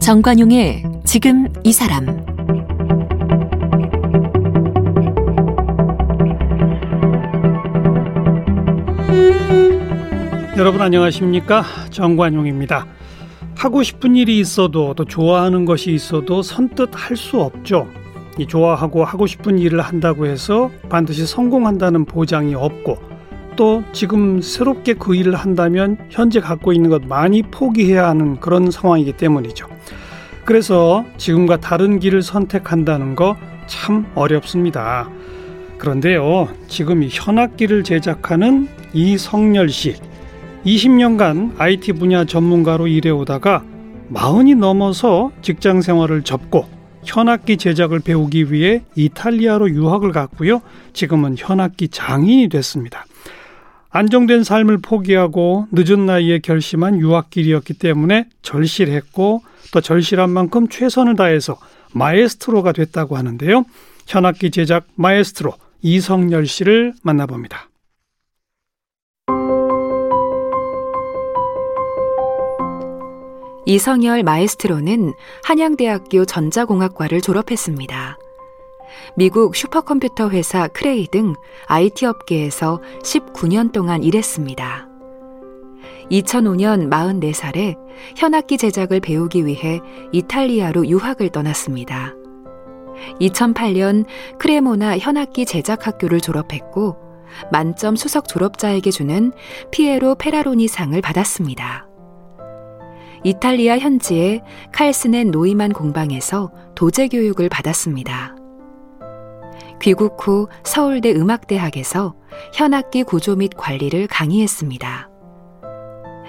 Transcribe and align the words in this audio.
정관용의 0.00 0.82
지금 1.04 1.46
이 1.62 1.72
사람 1.72 2.04
여러분 10.56 10.80
안녕하십니까 10.82 11.62
정관용입니다. 11.90 12.86
하고 13.56 13.82
싶은 13.82 14.16
일이 14.16 14.38
있어도 14.40 14.94
또 14.94 15.04
좋아하는 15.04 15.64
것이 15.64 15.92
있어도 15.92 16.42
선뜻 16.42 16.90
할 16.92 17.16
수 17.16 17.40
없죠. 17.40 17.86
이 18.40 18.46
좋아하고 18.46 19.04
하고 19.04 19.26
싶은 19.26 19.58
일을 19.58 19.80
한다고 19.80 20.26
해서 20.26 20.70
반드시 20.88 21.26
성공한다는 21.26 22.04
보장이 22.04 22.54
없고 22.54 22.98
또 23.56 23.82
지금 23.92 24.40
새롭게 24.40 24.94
그 24.94 25.14
일을 25.14 25.34
한다면 25.34 25.98
현재 26.08 26.40
갖고 26.40 26.72
있는 26.72 26.90
것 26.90 27.02
많이 27.06 27.42
포기해야 27.42 28.08
하는 28.08 28.40
그런 28.40 28.70
상황이기 28.70 29.12
때문이죠. 29.12 29.66
그래서 30.44 31.04
지금과 31.18 31.58
다른 31.58 31.98
길을 31.98 32.22
선택한다는 32.22 33.14
거 33.14 33.36
참 33.70 34.04
어렵습니다. 34.16 35.08
그런데요, 35.78 36.48
지금 36.66 37.04
이 37.04 37.08
현악기를 37.10 37.84
제작하는 37.84 38.68
이성열 38.92 39.70
씨, 39.70 39.94
20년간 40.66 41.54
IT 41.56 41.92
분야 41.92 42.24
전문가로 42.24 42.88
일해오다가 42.88 43.62
마흔이 44.08 44.56
넘어서 44.56 45.30
직장 45.40 45.80
생활을 45.80 46.22
접고 46.22 46.66
현악기 47.04 47.56
제작을 47.56 48.00
배우기 48.00 48.52
위해 48.52 48.82
이탈리아로 48.94 49.70
유학을 49.70 50.12
갔고요. 50.12 50.62
지금은 50.92 51.36
현악기 51.38 51.88
장인이 51.88 52.48
됐습니다. 52.48 53.06
안정된 53.90 54.44
삶을 54.44 54.78
포기하고 54.78 55.66
늦은 55.72 56.06
나이에 56.06 56.38
결심한 56.38 56.98
유학길이었기 56.98 57.74
때문에 57.74 58.26
절실했고 58.42 59.42
또 59.72 59.80
절실한 59.80 60.30
만큼 60.30 60.68
최선을 60.68 61.16
다해서 61.16 61.58
마에스트로가 61.92 62.72
됐다고 62.72 63.16
하는데요. 63.16 63.64
현악기 64.06 64.50
제작 64.50 64.84
마에스트로 64.94 65.54
이성열 65.82 66.46
씨를 66.46 66.94
만나봅니다. 67.02 67.69
이성열 73.70 74.24
마에스트로는 74.24 75.14
한양대학교 75.44 76.24
전자공학과를 76.24 77.20
졸업했습니다. 77.20 78.18
미국 79.14 79.54
슈퍼컴퓨터 79.54 80.28
회사 80.30 80.66
크레이 80.66 81.06
등 81.06 81.34
IT 81.66 82.04
업계에서 82.04 82.80
19년 83.04 83.70
동안 83.70 84.02
일했습니다. 84.02 84.88
2005년 86.10 86.90
44살에 86.90 87.76
현악기 88.16 88.58
제작을 88.58 88.98
배우기 88.98 89.46
위해 89.46 89.78
이탈리아로 90.10 90.88
유학을 90.88 91.28
떠났습니다. 91.28 92.14
2008년 93.20 94.04
크레모나 94.40 94.98
현악기 94.98 95.46
제작 95.46 95.86
학교를 95.86 96.20
졸업했고 96.20 96.96
만점 97.52 97.94
수석 97.94 98.26
졸업자에게 98.26 98.90
주는 98.90 99.30
피에로 99.70 100.16
페라로니 100.16 100.66
상을 100.66 101.00
받았습니다. 101.00 101.89
이탈리아 103.22 103.78
현지의 103.78 104.42
칼스넨 104.72 105.30
노이만 105.30 105.72
공방에서 105.72 106.50
도제 106.74 107.08
교육을 107.08 107.48
받았습니다. 107.48 108.36
귀국 109.80 110.16
후 110.26 110.48
서울대 110.64 111.12
음악대학에서 111.12 112.14
현악기 112.54 113.02
구조 113.04 113.36
및 113.36 113.50
관리를 113.56 114.06
강의했습니다. 114.06 115.08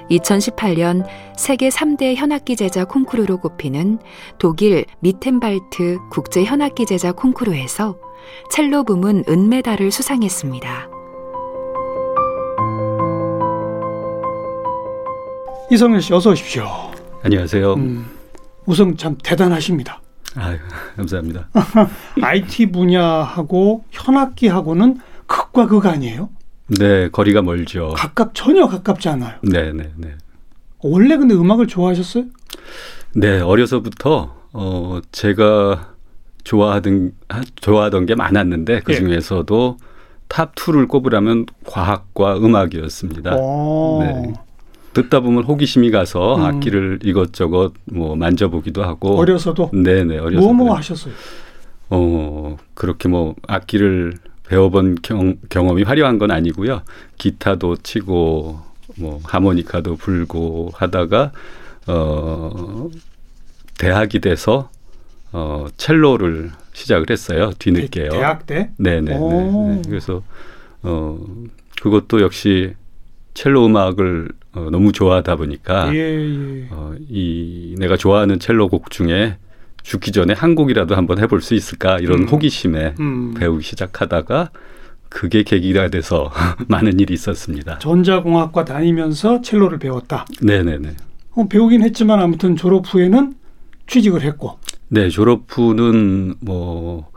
2018년 0.10 1.06
세계 1.38 1.70
3대 1.70 2.16
현악기 2.16 2.56
제작 2.58 2.90
콩쿠르로 2.90 3.38
꼽히는 3.38 4.00
독일 4.38 4.86
미텐발트 5.00 6.00
국제 6.12 6.44
현악기 6.44 6.86
제작 6.86 7.16
콩쿠르에서 7.16 7.98
첼로 8.50 8.84
부문 8.84 9.24
은메달을 9.28 9.92
수상했습니다. 9.92 11.01
이성열 15.72 16.02
씨 16.02 16.14
어서 16.14 16.32
오십시오. 16.32 16.68
안녕하세요. 17.24 17.76
음, 17.76 18.06
우선 18.66 18.98
참 18.98 19.16
대단하십니다. 19.24 20.02
아유, 20.36 20.58
감사합니다. 20.98 21.48
IT 22.22 22.74
분야하고 22.74 23.86
현악기하고는 23.90 24.98
극과 25.28 25.68
극 25.68 25.86
아니에요? 25.86 26.28
네, 26.68 27.08
거리가 27.10 27.42
멀죠. 27.42 27.94
가깝 27.96 28.32
전혀 28.34 28.68
가깝지 28.68 29.08
않아요. 29.08 29.36
네, 29.44 29.72
네, 29.72 29.94
네. 29.96 30.10
원래 30.80 31.16
근데 31.16 31.36
음악을 31.36 31.68
좋아하셨어요? 31.68 32.26
네, 33.16 33.40
어려서부터 33.40 34.36
어 34.52 35.00
제가 35.14 35.94
좋아하던 36.44 37.14
좋아하던 37.56 38.08
게 38.08 38.16
많았는데 38.16 38.82
그 38.82 38.92
예. 38.92 38.98
중에서도 38.98 39.78
예. 39.82 39.86
top 40.28 40.54
2를 40.56 40.90
꼽으라면 40.90 41.46
과학과 41.66 42.36
음악이었습니다. 42.36 43.32
네. 43.32 44.34
듣다 44.94 45.22
보면 45.22 45.44
호기심이 45.44 45.92
가서 45.92 46.36
음. 46.36 46.42
악기를 46.42 47.00
이것저것 47.04 47.74
뭐 47.86 48.16
만져보기도 48.16 48.84
하고 48.84 49.18
어려서도 49.18 49.72
네네 49.74 50.18
어려서 50.18 50.42
뭐뭐 50.48 50.54
뭐 50.54 50.76
하셨어요? 50.76 51.14
어 51.90 52.58
그렇게 52.74 53.10
뭐 53.10 53.36
악기를 53.48 54.14
배워본 54.48 54.98
경, 55.02 55.38
경험이 55.50 55.84
화려한 55.84 56.20
건 56.20 56.32
아니고요. 56.32 56.82
기타도 57.18 57.78
치고 57.78 58.60
뭐 58.98 59.20
하모니카도 59.24 59.96
불고 59.96 60.72
하다가 60.74 61.32
어 61.88 62.90
대학이 63.78 64.20
돼서 64.20 64.70
어 65.32 65.68
첼로를 65.78 66.52
시작을 66.74 67.06
했어요. 67.10 67.52
뒤늦게요. 67.58 68.10
대, 68.10 68.18
학 68.18 68.46
때? 68.46 68.72
네네. 68.78 69.18
네, 69.18 69.18
네. 69.18 69.82
그래서 69.88 70.22
어 70.84 71.18
그것도 71.82 72.22
역시 72.22 72.74
첼로 73.34 73.66
음악을 73.66 74.30
어, 74.54 74.68
너무 74.72 74.92
좋아하다 74.92 75.38
보니까 75.38 75.94
예, 75.94 76.00
예. 76.00 76.68
어, 76.72 76.94
이 77.10 77.76
내가 77.78 77.96
좋아하는 77.96 78.40
첼로 78.40 78.68
곡 78.68 78.90
중에 78.92 79.38
죽기 79.84 80.12
전에 80.12 80.34
한 80.34 80.56
곡이라도 80.56 80.96
한번 80.96 81.20
해볼 81.20 81.42
수 81.42 81.56
있을까 81.56 81.98
이런 82.00 82.24
음. 82.24 82.28
호기심에 82.28 82.96
음. 83.00 83.34
배우기 83.34 83.64
시작하다가 83.64 84.52
그게 85.10 85.44
계기가 85.44 85.90
돼서 85.90 86.32
많은 86.68 87.00
일이 87.00 87.14
있었습니다. 87.14 87.80
전자공학과 87.80 88.66
다니면서 88.66 89.42
첼로를 89.42 89.80
배웠다. 89.80 90.26
네네네. 90.42 90.96
어, 91.34 91.48
배우긴 91.48 91.82
했지만 91.84 92.20
아무튼 92.20 92.56
졸업 92.56 92.94
후에는 92.94 93.36
취직을 93.88 94.22
했고. 94.22 94.58
네, 94.88 95.10
졸업 95.10 95.44
후는 95.50 96.36
뭐, 96.42 97.10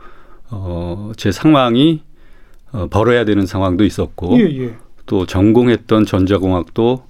어, 0.49 1.11
제 1.17 1.31
상황이 1.31 2.01
어, 2.71 2.87
벌어야 2.87 3.23
되는 3.23 3.45
상황도 3.45 3.85
있었고, 3.85 4.37
예, 4.39 4.63
예. 4.63 4.75
또 5.05 5.25
전공했던 5.25 6.05
전자공학도 6.05 7.03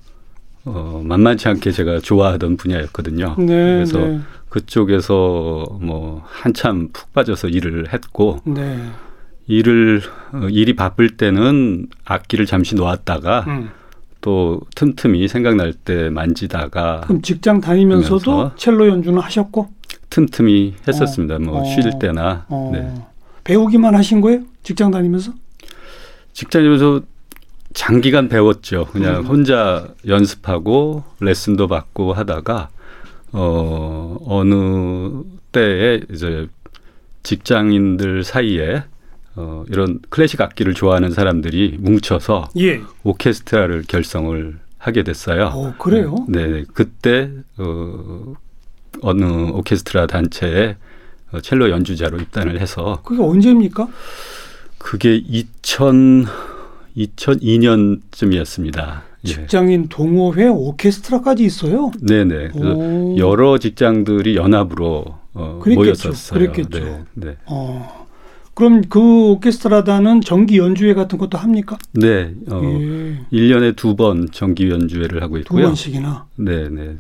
어, 0.66 1.02
만만치 1.04 1.48
않게 1.48 1.72
제가 1.72 2.00
좋아하던 2.00 2.58
분야였거든요. 2.58 3.36
네, 3.38 3.46
그래서 3.46 4.00
네. 4.00 4.20
그쪽에서 4.50 5.78
뭐 5.82 6.24
한참 6.26 6.90
푹 6.92 7.14
빠져서 7.14 7.50
일을 7.50 7.94
했고 7.94 8.40
네. 8.46 8.78
일을 9.48 10.02
어, 10.34 10.48
일이 10.50 10.76
바쁠 10.76 11.18
때는 11.18 11.88
악기를 12.04 12.46
잠시 12.46 12.76
놓았다가 12.76 13.46
음. 13.48 13.70
또 14.22 14.60
틈틈이 14.76 15.28
생각날 15.28 15.74
때 15.74 16.10
만지다가 16.10 17.02
그럼 17.02 17.22
직장 17.22 17.62
다니면서도 17.62 18.56
첼로 18.56 18.88
연주는 18.88 19.20
하셨고 19.20 19.70
틈틈이 20.10 20.76
했었습니다. 20.88 21.38
뭐 21.40 21.58
어, 21.58 21.60
뭐쉴 21.60 21.88
어, 21.88 22.00
때나 22.00 22.46
어. 22.50 22.72
네. 22.74 22.92
배우기만 23.44 23.94
하신 23.94 24.22
거예요? 24.22 24.42
직장 24.64 24.90
다니면서? 24.90 25.32
직장 26.34 26.62
다니면서 26.62 27.02
장기간 27.76 28.30
배웠죠. 28.30 28.86
그냥 28.86 29.18
음. 29.18 29.26
혼자 29.26 29.88
연습하고 30.08 31.04
레슨도 31.20 31.68
받고 31.68 32.14
하다가 32.14 32.70
어, 33.34 34.18
어느 34.26 35.22
때에 35.52 36.02
이제 36.10 36.48
직장인들 37.24 38.24
사이에 38.24 38.86
어, 39.36 39.66
이런 39.68 40.00
클래식 40.10 40.40
악기를 40.40 40.74
좋아하는 40.74 41.12
사람들이 41.12 41.78
뭉쳐서 41.80 42.50
예. 42.58 42.82
오케스트라를 43.04 43.84
결성을 43.86 44.58
하게 44.78 45.04
됐어요. 45.04 45.52
어, 45.54 45.74
그래요? 45.78 46.16
네, 46.30 46.48
네. 46.48 46.64
그때 46.74 47.30
어, 47.58 48.36
어느 49.02 49.24
오케스트라 49.52 50.08
단체에 50.08 50.78
어, 51.34 51.42
첼로 51.42 51.70
연주자로 51.70 52.20
입단을 52.20 52.62
해서 52.62 53.02
그게 53.04 53.22
언제입니까? 53.22 53.90
그게 54.78 55.16
2000 55.16 56.26
2002년쯤이었습니다. 56.98 59.02
예. 59.26 59.28
직장인 59.28 59.88
동호회 59.88 60.48
오케스트라까지 60.48 61.44
있어요? 61.46 61.92
네네. 62.02 62.52
여러 63.18 63.58
직장들이 63.58 64.36
연합으로 64.36 65.06
어, 65.34 65.62
모였었어요. 65.66 66.40
그랬겠죠. 66.40 66.80
네, 66.80 67.04
네. 67.16 67.38
어. 67.48 68.06
그럼 68.54 68.84
그 68.88 69.00
오케스트라단은 69.32 70.22
정기 70.22 70.60
연주회 70.60 70.94
같은 70.94 71.18
것도 71.18 71.38
합니까? 71.38 71.78
네. 71.92 72.34
어, 72.50 72.62
예. 72.64 73.20
1년에 73.34 73.76
두 73.76 73.96
번 73.96 74.30
정기 74.32 74.70
연주회를 74.70 75.22
하고 75.24 75.38
있고요. 75.40 75.62
두 75.64 75.68
번씩이나? 75.68 76.26
네, 76.38 76.70
네. 76.70 76.98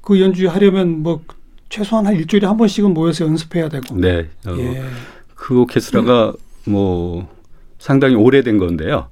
그 0.00 0.20
연주회 0.20 0.48
하려면 0.48 1.02
뭐 1.02 1.22
최소한 1.68 2.06
한 2.06 2.16
일주일에 2.16 2.46
한 2.46 2.56
번씩은 2.56 2.92
모여서 2.94 3.24
연습해야 3.26 3.68
되고. 3.68 3.94
네. 3.96 4.28
어, 4.46 4.56
예. 4.58 4.82
그 5.34 5.60
오케스트라가 5.60 6.32
뭐 6.66 7.28
상당히 7.84 8.14
오래된 8.14 8.56
건데요. 8.56 9.08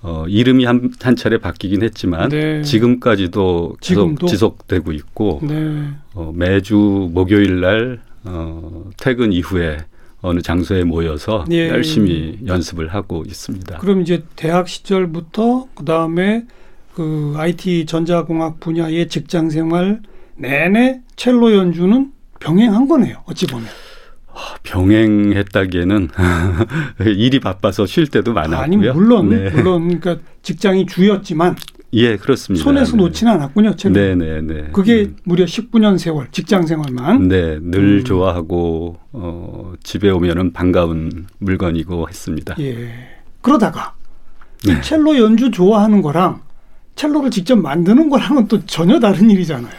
어, 0.00 0.24
이름이 0.26 0.64
한, 0.64 0.90
한 1.02 1.14
차례 1.14 1.36
바뀌긴 1.36 1.82
했지만 1.82 2.30
네. 2.30 2.62
지금까지도? 2.62 3.76
지속, 3.82 4.66
되고 4.66 4.92
있고 4.92 5.40
네. 5.42 5.88
어, 6.14 6.32
매주 6.34 7.10
목요일 7.12 7.60
날 7.60 8.00
어, 8.24 8.90
퇴근 8.96 9.30
이후에 9.30 9.76
어느 10.22 10.40
장소에 10.40 10.84
모여서 10.84 11.44
예. 11.50 11.68
열심히 11.68 12.38
연습을 12.46 12.94
하고 12.94 13.24
있습니다. 13.26 13.76
그럼 13.76 14.00
이제 14.00 14.24
대학 14.36 14.68
시절부터 14.68 15.68
그 15.74 15.84
다음에 15.84 16.46
그 16.94 17.34
IT 17.36 17.84
전자공학 17.84 18.58
분야의 18.58 19.08
직장 19.08 19.50
생활 19.50 20.00
내내 20.36 21.02
첼로 21.16 21.54
연주는 21.54 22.10
병행한 22.40 22.88
거네요. 22.88 23.18
어찌 23.26 23.46
보면. 23.46 23.68
아, 24.34 24.56
병행했다기에는 24.62 26.08
일이 27.06 27.40
바빠서 27.40 27.86
쉴 27.86 28.06
때도 28.08 28.32
많았고요. 28.32 28.58
아니 28.58 28.76
물론 28.76 29.30
네. 29.30 29.50
물론 29.50 29.98
그러니까 29.98 30.16
직장이 30.42 30.86
주였지만 30.86 31.56
예 31.92 32.16
그렇습니다. 32.16 32.64
손에서 32.64 32.96
네. 32.96 33.04
놓지는 33.04 33.32
않았군요. 33.32 33.74
네네네. 33.84 34.40
네, 34.40 34.40
네. 34.42 34.68
그게 34.72 35.02
음. 35.04 35.16
무려 35.24 35.44
19년 35.44 35.96
세월 35.98 36.28
직장 36.32 36.66
생활만. 36.66 37.28
네, 37.28 37.58
늘 37.60 38.00
음. 38.00 38.04
좋아하고 38.04 38.98
어, 39.12 39.72
집에 39.82 40.10
오면은 40.10 40.52
반가운 40.52 41.26
물건이고 41.38 42.08
했습니다. 42.08 42.56
예. 42.58 42.90
그러다가 43.40 43.94
네. 44.66 44.80
첼로 44.80 45.16
연주 45.18 45.50
좋아하는 45.50 46.02
거랑 46.02 46.40
첼로를 46.96 47.30
직접 47.30 47.56
만드는 47.56 48.08
거랑은 48.10 48.48
또 48.48 48.64
전혀 48.66 48.98
다른 48.98 49.30
일이잖아요. 49.30 49.72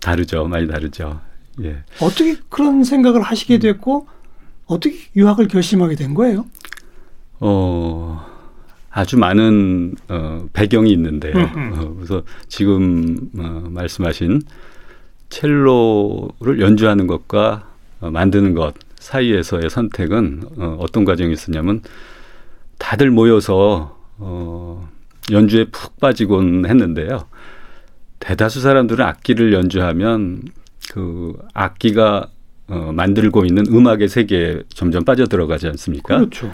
다르죠, 0.00 0.44
많이 0.46 0.66
다르죠. 0.68 1.20
예. 1.62 1.84
어떻게 2.00 2.36
그런 2.48 2.84
생각을 2.84 3.22
하시게 3.22 3.58
됐고 3.58 4.06
어떻게 4.66 4.96
유학을 5.14 5.48
결심하게 5.48 5.94
된 5.94 6.14
거예요? 6.14 6.46
어 7.40 8.24
아주 8.90 9.18
많은 9.18 9.94
어, 10.08 10.46
배경이 10.54 10.90
있는데요. 10.92 11.36
음, 11.36 11.52
음. 11.54 11.72
어, 11.76 11.94
그래서 11.94 12.22
지금 12.48 13.30
어, 13.38 13.66
말씀하신 13.68 14.40
첼로를 15.28 16.60
연주하는 16.60 17.06
것과 17.06 17.68
어, 18.00 18.10
만드는 18.10 18.54
것 18.54 18.74
사이에서의 18.98 19.68
선택은 19.68 20.42
어, 20.56 20.76
어떤 20.80 21.04
과정이 21.04 21.32
있었냐면 21.34 21.82
다들 22.78 23.10
모여서 23.10 23.98
어, 24.16 24.88
연주에 25.30 25.66
푹 25.66 26.00
빠지곤 26.00 26.64
했는데요. 26.66 27.26
대다수 28.18 28.62
사람들은 28.62 29.04
악기를 29.04 29.52
연주하면 29.52 30.42
그 30.96 31.34
악기가 31.52 32.30
어, 32.68 32.90
만들고 32.94 33.44
있는 33.44 33.66
음악의 33.66 34.08
세계에 34.08 34.62
점점 34.70 35.04
빠져 35.04 35.26
들어가지 35.26 35.66
않습니까? 35.68 36.16
그렇죠. 36.16 36.50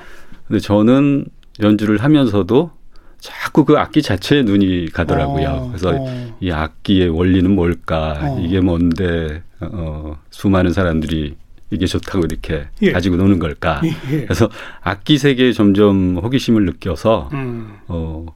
근데 0.48 0.58
저는 0.58 1.26
연주를 1.62 1.98
하면서도 1.98 2.72
자꾸 3.20 3.64
그 3.64 3.78
악기 3.78 4.02
자체에 4.02 4.42
눈이 4.42 4.88
가더라고요. 4.92 5.48
어, 5.48 5.68
그래서 5.68 5.90
어. 5.96 6.36
이 6.40 6.50
악기의 6.50 7.10
원리는 7.10 7.48
뭘까? 7.54 8.18
어. 8.20 8.40
이게 8.40 8.60
뭔데 8.60 9.44
어, 9.60 10.18
수많은 10.30 10.72
사람들이 10.72 11.36
이게 11.70 11.86
좋다고 11.86 12.24
이렇게 12.24 12.66
예. 12.82 12.90
가지고 12.90 13.16
노는 13.16 13.38
걸까? 13.38 13.80
예, 13.84 13.90
예. 14.10 14.24
그래서 14.24 14.50
악기 14.80 15.18
세계에 15.18 15.52
점점 15.52 16.16
호기심을 16.16 16.66
느껴서 16.66 17.30
음. 17.32 17.76
어, 17.86 18.26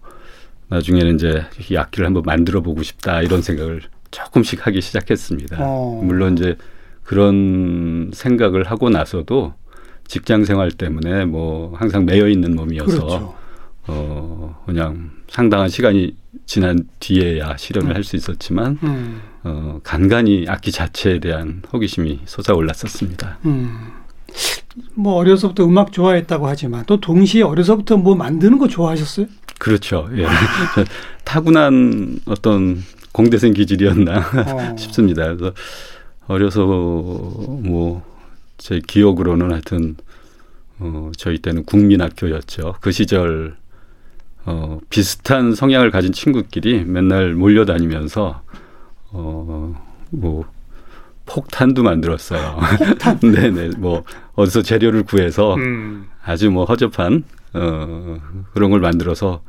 나중에는 0.69 1.17
이제 1.17 1.43
이 1.69 1.77
악기를 1.77 2.07
한번 2.07 2.23
만들어 2.25 2.61
보고 2.61 2.85
싶다 2.85 3.23
이런 3.23 3.43
생각을 3.43 3.83
조금씩 4.11 4.67
하기 4.67 4.81
시작했습니다. 4.81 5.59
어. 5.61 6.01
물론 6.05 6.35
이제 6.35 6.57
그런 7.03 8.11
생각을 8.13 8.65
하고 8.65 8.91
나서도 8.91 9.55
직장 10.09 10.45
생활 10.45 10.71
때문에 10.71 11.25
뭐 11.25 11.75
항상 11.77 12.05
매여 12.05 12.29
있는 12.29 12.55
몸이어서 12.55 12.99
그렇죠. 12.99 13.35
어 13.89 14.63
그냥 14.67 15.11
상당한 15.29 15.69
시간이 15.69 16.17
지난 16.47 16.89
뒤에야 17.01 17.57
실현을 17.57 17.91
음. 17.91 17.95
할수 17.95 18.17
있었지만 18.17 18.79
음. 18.83 19.21
어 19.45 19.81
간간히 19.83 20.47
악기 20.49 20.73
자체에 20.73 21.21
대한 21.21 21.63
호기심이 21.73 22.21
솟아올랐었습니다. 22.25 23.39
음. 23.47 23.93
뭐 24.95 25.15
어려서부터 25.15 25.65
음악 25.65 25.93
좋아했다고 25.93 26.47
하지만 26.47 26.85
또 26.87 27.01
동시에 27.01 27.43
어려서부터 27.43 27.97
뭐 27.97 28.15
만드는 28.15 28.59
거 28.59 28.69
좋아하셨어요? 28.69 29.27
그렇죠. 29.59 30.09
예. 30.17 30.27
타고난 31.25 32.21
어떤 32.27 32.83
공대생 33.17 33.55
기질이었나 33.55 34.19
어. 34.19 34.77
싶습니다. 34.79 35.25
그래서 35.25 35.53
어려서 36.29 36.67
뭐 36.67 38.17
제 38.59 38.81
기억으로는 38.87 39.53
하여튼 39.53 39.97
어 40.79 41.11
저희 41.17 41.39
때는 41.39 41.65
국민학교였죠. 41.65 42.77
그 42.81 42.93
시절 42.93 43.57
어 44.45 44.79
비슷한 44.91 45.55
성향을 45.55 45.91
가진 45.91 46.13
친구끼리 46.13 46.85
맨날 46.85 47.35
몰려다니면서 47.35 48.43
어뭐 49.13 50.45
폭탄도 51.27 51.83
만들었어요. 51.83 52.59
폭탄? 52.79 53.19
네네. 53.33 53.71
뭐 53.79 54.05
어디서 54.35 54.63
재료를 54.63 55.03
구해서 55.03 55.55
음. 55.57 56.07
아주 56.25 56.51
뭐 56.51 56.65
허접한 56.65 57.25
어 57.55 58.19
그런 58.53 58.71
걸 58.71 58.81
만들어서 58.81 59.43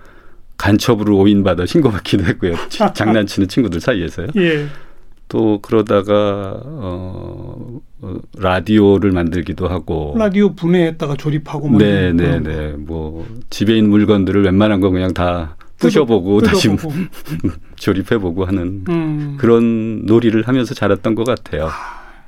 간첩으로 0.58 1.18
오인받아 1.18 1.66
신고받기도 1.66 2.26
했고요. 2.26 2.56
장난치는 2.94 3.48
친구들 3.48 3.80
사이에서요. 3.80 4.28
예. 4.38 4.68
또 5.30 5.60
그러다가 5.62 6.62
어, 6.64 7.80
어, 8.02 8.16
라디오를 8.38 9.12
만들기도 9.12 9.68
하고 9.68 10.16
라디오 10.18 10.54
분해했다가 10.56 11.16
조립하고 11.16 11.68
뭐 11.68 11.80
네네네 11.80 12.40
네. 12.40 12.74
뭐 12.78 13.28
집에 13.50 13.76
있는 13.76 13.90
물건들을 13.90 14.44
웬만한 14.44 14.80
거 14.80 14.90
그냥 14.90 15.14
다 15.14 15.58
부셔보고 15.80 16.42
다시 16.42 16.70
조립해보고 17.76 18.46
하는 18.46 18.86
음. 18.90 19.38
그런 19.38 20.06
놀이를 20.06 20.48
하면서 20.48 20.74
자랐던 20.74 21.16
것 21.16 21.26
같아요. 21.26 21.70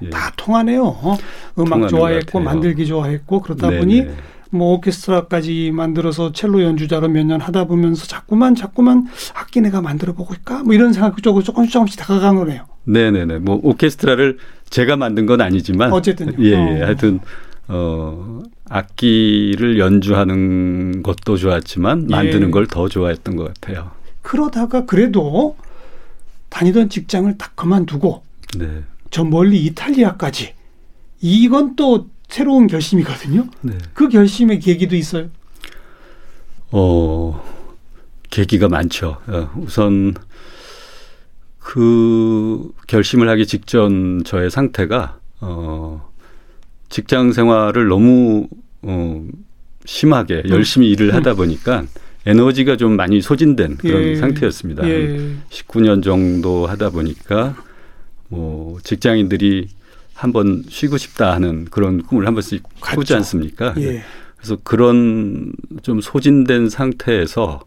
예. 0.01 0.09
다 0.09 0.31
통하네요. 0.35 0.83
어? 0.83 1.17
음악 1.57 1.87
좋아했고 1.87 2.39
만들기 2.39 2.85
좋아했고 2.85 3.41
그러다 3.41 3.69
네네. 3.69 3.79
보니 3.79 4.07
뭐 4.51 4.73
오케스트라까지 4.73 5.71
만들어서 5.73 6.31
첼로 6.31 6.63
연주자로 6.63 7.07
몇 7.07 7.23
년 7.25 7.39
하다 7.41 7.65
보면서 7.65 8.07
자꾸만 8.07 8.55
자꾸만 8.55 9.07
악기 9.35 9.61
내가 9.61 9.81
만들어 9.81 10.13
보고 10.13 10.33
있까 10.33 10.63
뭐 10.63 10.73
이런 10.73 10.91
생각 10.93 11.21
쪽으로 11.21 11.43
조금씩 11.43 11.71
조금씩 11.71 11.99
다가간 11.99 12.35
거네요. 12.35 12.65
네네네. 12.85 13.39
뭐 13.39 13.59
오케스트라를 13.61 14.37
제가 14.69 14.95
만든 14.95 15.25
건 15.27 15.41
아니지만 15.41 15.91
어쨌든 15.93 16.33
예, 16.43 16.51
예. 16.51 16.81
어. 16.81 16.85
하여튼 16.85 17.19
어 17.67 18.41
악기를 18.69 19.77
연주하는 19.77 21.03
것도 21.03 21.37
좋았지만 21.37 22.07
예. 22.09 22.15
만드는 22.15 22.49
걸더 22.51 22.89
좋아했던 22.89 23.35
것 23.35 23.53
같아요. 23.53 23.91
그러다가 24.23 24.85
그래도 24.85 25.55
다니던 26.49 26.89
직장을 26.89 27.37
딱 27.37 27.55
그만두고 27.55 28.23
네. 28.57 28.83
저 29.11 29.23
멀리 29.23 29.63
이탈리아까지 29.65 30.53
이건 31.21 31.75
또 31.75 32.07
새로운 32.29 32.67
결심이거든요. 32.67 33.47
네. 33.61 33.77
그 33.93 34.07
결심의 34.07 34.59
계기도 34.59 34.95
있어요. 34.95 35.29
어, 36.71 37.43
계기가 38.29 38.69
많죠. 38.69 39.17
어, 39.27 39.49
우선 39.57 40.13
그 41.57 42.71
결심을 42.87 43.27
하기 43.29 43.45
직전 43.47 44.23
저의 44.23 44.51
상태가 44.51 45.19
어, 45.41 46.07
직장 46.89 47.31
생활을 47.31 47.87
너무 47.87 48.47
어, 48.83 49.27
심하게 49.85 50.43
음. 50.45 50.49
열심히 50.51 50.89
일을 50.91 51.15
하다 51.15 51.31
음. 51.31 51.35
보니까 51.37 51.85
에너지가 52.25 52.77
좀 52.77 52.95
많이 52.95 53.21
소진된 53.21 53.77
그런 53.77 54.03
예. 54.03 54.15
상태였습니다. 54.15 54.87
예. 54.87 55.35
19년 55.49 56.03
정도 56.03 56.67
하다 56.67 56.91
보니까 56.91 57.55
뭐 58.27 58.77
직장인들이 58.83 59.69
한번 60.19 60.63
쉬고 60.67 60.97
싶다 60.97 61.31
하는 61.31 61.63
그런 61.63 62.03
꿈을 62.03 62.27
한 62.27 62.33
번씩 62.33 62.61
꾸지 62.81 63.13
않습니까? 63.15 63.73
예. 63.77 64.03
그래서 64.35 64.57
그런 64.65 65.53
좀 65.81 66.01
소진된 66.01 66.67
상태에서 66.67 67.61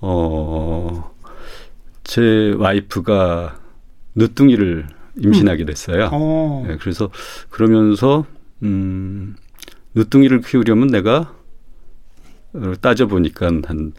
어, 0.00 1.14
제 2.04 2.54
와이프가 2.58 3.58
늦둥이를 4.16 4.86
임신하게 5.16 5.64
됐어요. 5.64 6.04
음. 6.04 6.10
어. 6.12 6.64
네, 6.68 6.76
그래서 6.78 7.08
그러면서 7.48 8.26
음, 8.62 9.36
늦둥이를 9.94 10.42
키우려면 10.42 10.88
내가 10.88 11.32
따져 12.82 13.06
보니까 13.06 13.46
한 13.46 13.94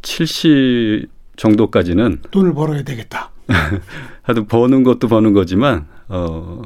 70 0.00 1.08
정도까지는 1.36 2.22
돈을 2.30 2.54
벌어야 2.54 2.82
되겠다. 2.82 3.30
하여튼 4.22 4.46
버는 4.46 4.84
것도 4.84 5.08
버는 5.08 5.34
거지만 5.34 5.86
어 6.08 6.62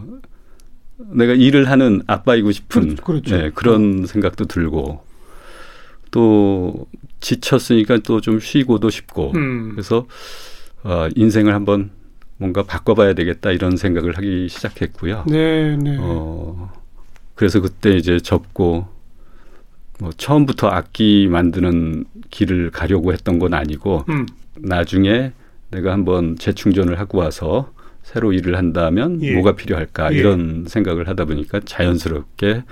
내가 1.09 1.33
일을 1.35 1.69
하는 1.71 2.03
아빠이고 2.07 2.53
싶은 2.53 2.97
그렇죠. 2.97 3.37
네, 3.37 3.51
그런 3.55 4.03
어. 4.05 4.07
생각도 4.07 4.45
들고 4.45 5.03
또 6.11 6.87
지쳤으니까 7.21 7.99
또 7.99 8.21
좀 8.21 8.41
쉬고도 8.41 8.91
싶고 8.91 9.33
음. 9.35 9.71
그래서 9.73 10.07
어, 10.83 11.09
인생을 11.15 11.55
한번 11.55 11.91
뭔가 12.37 12.63
바꿔봐야 12.63 13.13
되겠다 13.15 13.51
이런 13.51 13.77
생각을 13.77 14.17
하기 14.17 14.49
시작했고요. 14.49 15.25
네, 15.29 15.77
네. 15.77 15.97
어, 16.01 16.73
그래서 17.35 17.61
그때 17.61 17.97
이제 17.97 18.19
접고 18.19 18.89
뭐 19.99 20.11
처음부터 20.17 20.69
악기 20.69 21.29
만드는 21.29 22.05
길을 22.31 22.71
가려고 22.71 23.13
했던 23.13 23.39
건 23.39 23.53
아니고 23.53 24.05
음. 24.09 24.27
나중에 24.57 25.33
내가 25.71 25.93
한번 25.93 26.37
재충전을 26.37 26.99
하고 26.99 27.19
와서 27.19 27.73
새로 28.13 28.33
일을 28.33 28.59
한다면 28.59 29.21
예. 29.23 29.35
뭐가 29.35 29.55
필요할까 29.55 30.13
예. 30.13 30.19
이런 30.19 30.65
생각을 30.67 31.07
하다 31.09 31.27
보니까 31.27 31.61
자연스럽게 31.65 32.65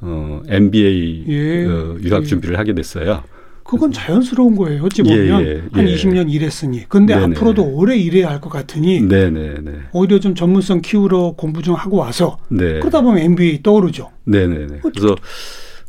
어, 0.00 0.40
MBA 0.48 1.24
예. 1.28 1.66
어, 1.66 1.96
유학 2.00 2.22
예. 2.22 2.26
준비를 2.26 2.58
하게 2.58 2.72
됐어요. 2.74 3.22
그건 3.64 3.92
자연스러운 3.92 4.56
거예요. 4.56 4.82
어찌 4.84 5.02
보면 5.02 5.42
예, 5.44 5.46
예, 5.46 5.62
한 5.72 5.84
20년 5.84 6.32
일했으니. 6.32 6.88
근데 6.88 7.14
네네. 7.14 7.36
앞으로도 7.36 7.62
오래 7.74 7.98
일해야 7.98 8.30
할 8.30 8.40
것 8.40 8.48
같으니 8.48 9.02
네네네. 9.02 9.72
오히려 9.92 10.18
좀 10.20 10.34
전문성 10.34 10.80
키우러 10.80 11.34
공부 11.36 11.60
좀 11.60 11.74
하고 11.74 11.98
와서 11.98 12.38
네. 12.48 12.78
그러다 12.80 13.02
보면 13.02 13.18
MBA 13.18 13.62
떠오르죠. 13.62 14.10
네네네. 14.24 14.78
그래서 14.82 15.14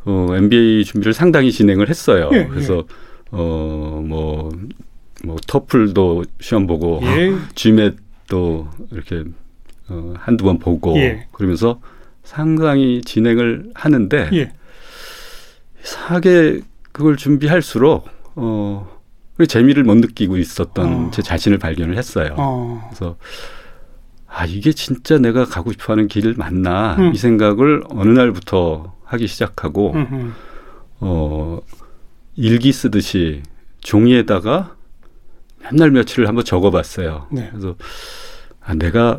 어, 0.04 0.26
MBA 0.36 0.84
준비를 0.84 1.14
상당히 1.14 1.50
진행을 1.52 1.88
했어요. 1.88 2.28
예, 2.34 2.44
그래서 2.46 2.84
어 3.30 4.02
뭐뭐 4.06 4.50
뭐 5.24 5.36
터플도 5.46 6.24
시험 6.40 6.66
보고 6.66 7.00
예. 7.02 7.32
GMAT 7.54 7.96
도 8.30 8.68
이렇게 8.90 9.24
어, 9.90 10.14
한두 10.16 10.44
번 10.44 10.58
보고 10.58 10.96
예. 10.96 11.26
그러면서 11.32 11.80
상당히 12.22 13.02
진행을 13.02 13.72
하는데 13.74 14.30
예. 14.32 14.52
사게 15.82 16.60
그걸 16.92 17.16
준비할수록 17.16 18.08
어 18.36 19.00
재미를 19.48 19.84
못 19.84 19.96
느끼고 19.96 20.36
있었던 20.38 21.06
어. 21.08 21.10
제 21.10 21.22
자신을 21.22 21.58
발견을 21.58 21.98
했어요. 21.98 22.34
어. 22.38 22.88
그래서 22.88 23.16
아 24.26 24.46
이게 24.46 24.72
진짜 24.72 25.18
내가 25.18 25.44
가고 25.44 25.72
싶어하는 25.72 26.06
길 26.06 26.34
맞나 26.36 26.96
음. 26.96 27.12
이 27.12 27.18
생각을 27.18 27.82
어느 27.90 28.10
날부터 28.10 28.94
하기 29.04 29.26
시작하고 29.26 29.92
음흠. 29.94 30.32
어 31.00 31.60
일기 32.36 32.72
쓰듯이 32.72 33.42
종이에다가 33.80 34.76
맨날 35.62 35.90
며칠을 35.90 36.28
한번 36.28 36.44
적어봤어요. 36.44 37.26
네. 37.30 37.48
그래서 37.50 37.76
아, 38.60 38.74
내가 38.74 39.18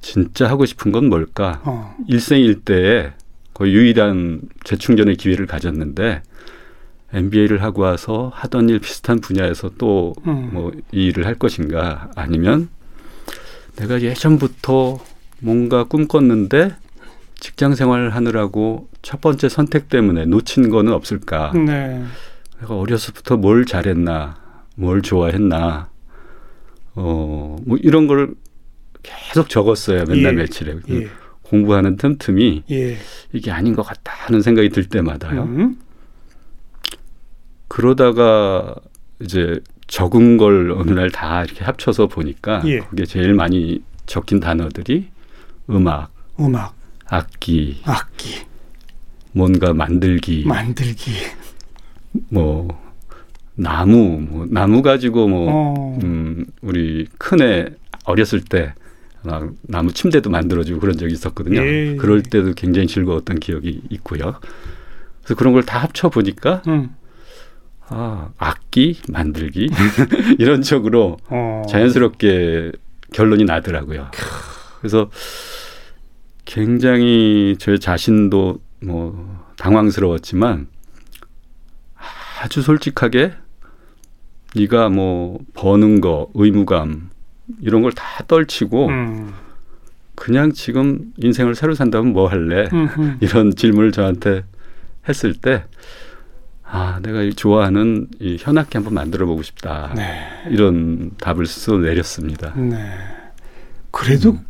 진짜 0.00 0.48
하고 0.48 0.66
싶은 0.66 0.92
건 0.92 1.08
뭘까? 1.08 1.60
어. 1.64 1.94
일생일대에 2.08 3.12
거의 3.54 3.74
유일한 3.74 4.40
재충전의 4.64 5.16
기회를 5.16 5.46
가졌는데 5.46 6.22
MBA를 7.12 7.62
하고 7.62 7.82
와서 7.82 8.30
하던 8.34 8.68
일 8.68 8.78
비슷한 8.78 9.20
분야에서 9.20 9.70
또뭐 9.76 10.14
음. 10.26 10.82
일을 10.92 11.26
할 11.26 11.34
것인가 11.34 12.10
아니면 12.14 12.68
내가 13.76 14.00
예전부터 14.00 14.98
뭔가 15.40 15.84
꿈꿨는데 15.84 16.74
직장 17.40 17.74
생활을 17.74 18.14
하느라고 18.14 18.88
첫 19.02 19.20
번째 19.20 19.48
선택 19.48 19.88
때문에 19.88 20.26
놓친 20.26 20.68
거는 20.70 20.92
없을까? 20.92 21.52
네. 21.54 22.04
내가 22.60 22.76
어려서부터 22.76 23.38
뭘 23.38 23.64
잘했나, 23.64 24.36
뭘 24.80 25.02
좋아했나, 25.02 25.90
어, 26.94 27.56
뭐 27.66 27.76
이런 27.82 28.06
걸 28.06 28.34
계속 29.02 29.48
적었어요. 29.50 30.04
맨날 30.08 30.32
예. 30.32 30.36
며칠에. 30.42 30.76
예. 30.90 31.08
공부하는 31.42 31.96
틈틈이 31.96 32.62
예. 32.70 32.96
이게 33.32 33.50
아닌 33.50 33.74
것 33.74 33.82
같다 33.82 34.12
하는 34.14 34.40
생각이 34.40 34.68
들 34.70 34.88
때마다요. 34.88 35.42
음. 35.42 35.78
그러다가 37.68 38.74
이제 39.20 39.60
적은 39.86 40.36
걸 40.36 40.70
어느 40.72 40.92
날 40.92 41.10
다 41.10 41.44
이렇게 41.44 41.64
합쳐서 41.64 42.06
보니까 42.06 42.62
예. 42.66 42.78
그게 42.78 43.04
제일 43.04 43.34
많이 43.34 43.82
적힌 44.06 44.40
단어들이 44.40 45.08
음악, 45.68 46.10
음악, 46.38 46.74
악기, 47.06 47.80
악기, 47.84 48.46
뭔가 49.32 49.72
만들기, 49.74 50.44
만들기, 50.46 51.10
뭐 52.28 52.68
나무, 53.60 54.20
뭐 54.20 54.46
나무 54.50 54.82
가지고 54.82 55.28
뭐 55.28 55.46
어. 55.50 55.98
음, 56.02 56.46
우리 56.62 57.06
큰애 57.18 57.66
어렸을 58.04 58.40
때 58.40 58.74
막 59.22 59.50
나무 59.60 59.92
침대도 59.92 60.30
만들어주고 60.30 60.80
그런 60.80 60.96
적이 60.96 61.12
있었거든요. 61.12 61.60
예. 61.60 61.96
그럴 61.96 62.22
때도 62.22 62.54
굉장히 62.54 62.86
즐거웠던 62.88 63.38
기억이 63.40 63.82
있고요. 63.90 64.36
그래서 65.20 65.34
그런 65.36 65.52
걸 65.52 65.62
다 65.62 65.78
합쳐 65.78 66.08
보니까 66.08 66.62
음. 66.68 66.94
아, 67.88 68.30
악기 68.38 68.98
만들기 69.10 69.68
이런 70.38 70.62
쪽으로 70.62 71.18
어. 71.28 71.62
자연스럽게 71.68 72.72
결론이 73.12 73.44
나더라고요. 73.44 74.10
그래서 74.78 75.10
굉장히 76.46 77.56
제 77.58 77.76
자신도 77.78 78.58
뭐 78.82 79.44
당황스러웠지만 79.58 80.68
아주 82.40 82.62
솔직하게 82.62 83.32
네가 84.56 84.88
뭐 84.88 85.38
버는 85.54 86.00
거 86.00 86.28
의무감 86.34 87.10
이런 87.60 87.82
걸 87.82 87.92
다 87.92 88.24
떨치고 88.26 88.86
음. 88.88 89.32
그냥 90.14 90.52
지금 90.52 91.12
인생을 91.16 91.54
새로 91.54 91.74
산다면 91.74 92.12
뭐 92.12 92.28
할래 92.28 92.68
음흠. 92.72 93.16
이런 93.22 93.54
질문을 93.54 93.92
저한테 93.92 94.44
했을 95.08 95.34
때 95.34 95.64
아, 96.62 97.00
내가 97.02 97.28
좋아하는 97.34 98.06
이 98.20 98.36
현악기 98.38 98.76
한번 98.76 98.94
만들어 98.94 99.26
보고 99.26 99.42
싶다. 99.42 99.92
네. 99.96 100.20
이런 100.50 101.10
답을 101.18 101.46
스스로 101.46 101.78
내렸습니다. 101.78 102.52
네. 102.54 102.78
그래도 103.90 104.30
음. 104.32 104.46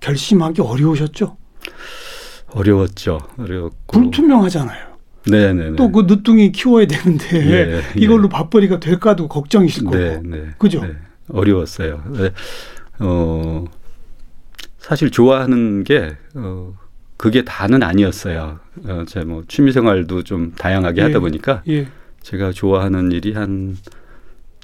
결심하기 0.00 0.60
어려우셨죠? 0.60 1.36
어려웠죠. 2.50 3.20
어려웠고. 3.38 4.00
불투명하잖아요. 4.02 4.85
네네. 5.30 5.76
또그 5.76 6.02
늦둥이 6.02 6.52
키워야 6.52 6.86
되는데 6.86 7.44
네, 7.44 7.82
이걸로 7.96 8.28
밥벌이가 8.28 8.80
될까도 8.80 9.28
걱정이실 9.28 9.84
거고. 9.84 9.96
네, 9.96 10.20
네, 10.24 10.44
그죠? 10.58 10.80
네. 10.82 10.96
어려웠어요. 11.28 12.02
네. 12.12 12.30
어, 13.00 13.64
사실 14.78 15.10
좋아하는 15.10 15.84
게 15.84 16.16
어, 16.34 16.74
그게 17.16 17.44
다는 17.44 17.82
아니었어요. 17.82 18.60
어, 18.84 19.04
제뭐 19.06 19.44
취미 19.48 19.72
생활도 19.72 20.22
좀 20.22 20.52
다양하게 20.56 21.00
예, 21.00 21.06
하다 21.06 21.20
보니까 21.20 21.62
예. 21.68 21.88
제가 22.22 22.52
좋아하는 22.52 23.10
일이 23.12 23.32
한 23.32 23.76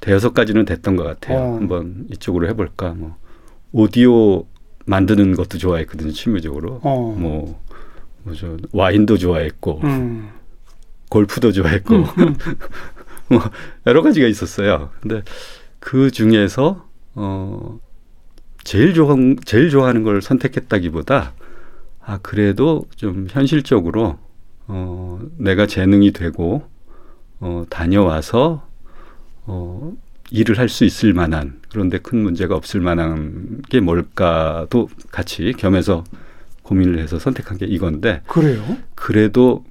대여섯 0.01 0.35
가지는 0.35 0.65
됐던 0.65 0.97
것 0.97 1.05
같아요. 1.05 1.39
어. 1.39 1.57
한번 1.57 2.07
이쪽으로 2.13 2.49
해볼까. 2.49 2.95
뭐 2.95 3.17
오디오 3.73 4.47
만드는 4.87 5.35
것도 5.35 5.59
좋아했거든요. 5.59 6.13
취미적으로. 6.13 6.81
어. 6.83 7.17
뭐 7.19 7.61
뭐죠 8.25 8.57
와인도 8.73 9.17
좋아했고 9.19 9.81
음. 9.85 10.29
골프도 11.13 11.53
좋아했고 11.53 11.95
음, 11.95 12.05
음. 12.19 12.37
뭐 13.29 13.41
여러 13.87 14.01
가지가 14.01 14.27
있었어요. 14.27 14.89
근데 15.01 15.23
그 15.79 16.11
중에서 16.11 16.89
어 17.15 17.79
제일 18.65 18.95
좋아 18.95 19.15
제일 19.45 19.69
좋아하는 19.69 20.05
걸 20.05 20.23
선택했다기보다 20.23 21.35
아 22.01 22.19
그래도 22.23 22.87
좀 22.97 23.27
현실적으로 23.29 24.19
어 24.69 25.21
내가 25.37 25.67
재능이 25.67 26.13
되고 26.13 26.63
어 27.41 27.65
다녀와서 27.69 28.67
어 29.45 29.93
일을 30.31 30.57
할 30.59 30.71
수 30.71 30.87
있을 30.87 31.13
만한 31.13 31.61
그런데 31.71 31.99
큰 31.99 32.23
문제가 32.23 32.57
없을 32.57 32.81
만한 32.81 33.61
게 33.69 33.81
뭘까도 33.81 34.89
같이 35.11 35.53
겸해서 35.59 36.05
고민을 36.63 36.99
해서 37.01 37.19
선택한 37.19 37.59
게 37.59 37.67
이건데 37.67 38.23
그래요? 38.29 38.63
그래도 38.95 39.65